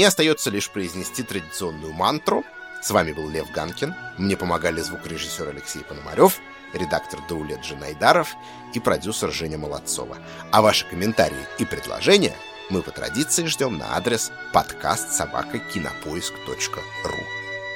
Мне 0.00 0.08
остается 0.08 0.48
лишь 0.48 0.70
произнести 0.70 1.22
традиционную 1.22 1.92
мантру. 1.92 2.42
С 2.80 2.90
вами 2.90 3.12
был 3.12 3.28
Лев 3.28 3.50
Ганкин. 3.50 3.94
Мне 4.16 4.34
помогали 4.34 4.80
звукорежиссер 4.80 5.50
Алексей 5.50 5.82
Пономарев, 5.82 6.38
редактор 6.72 7.20
Даулет 7.28 7.60
Джинайдаров 7.60 8.34
и 8.72 8.80
продюсер 8.80 9.30
Женя 9.30 9.58
Молодцова. 9.58 10.16
А 10.52 10.62
ваши 10.62 10.86
комментарии 10.88 11.46
и 11.58 11.66
предложения 11.66 12.34
мы 12.70 12.80
по 12.80 12.92
традиции 12.92 13.44
ждем 13.44 13.76
на 13.76 13.94
адрес 13.94 14.32
подкаст 14.54 15.12
собака. 15.12 15.60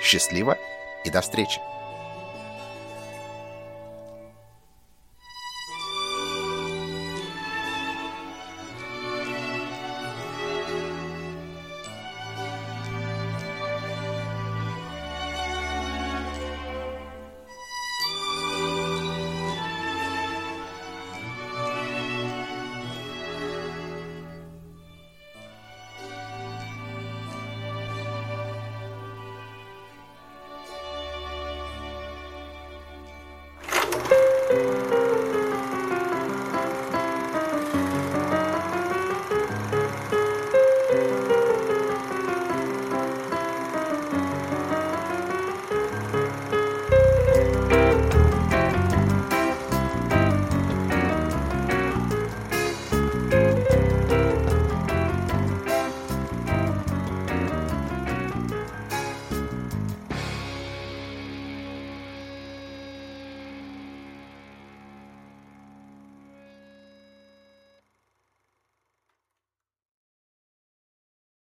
Счастливо 0.02 0.56
и 1.04 1.10
до 1.10 1.20
встречи! 1.20 1.60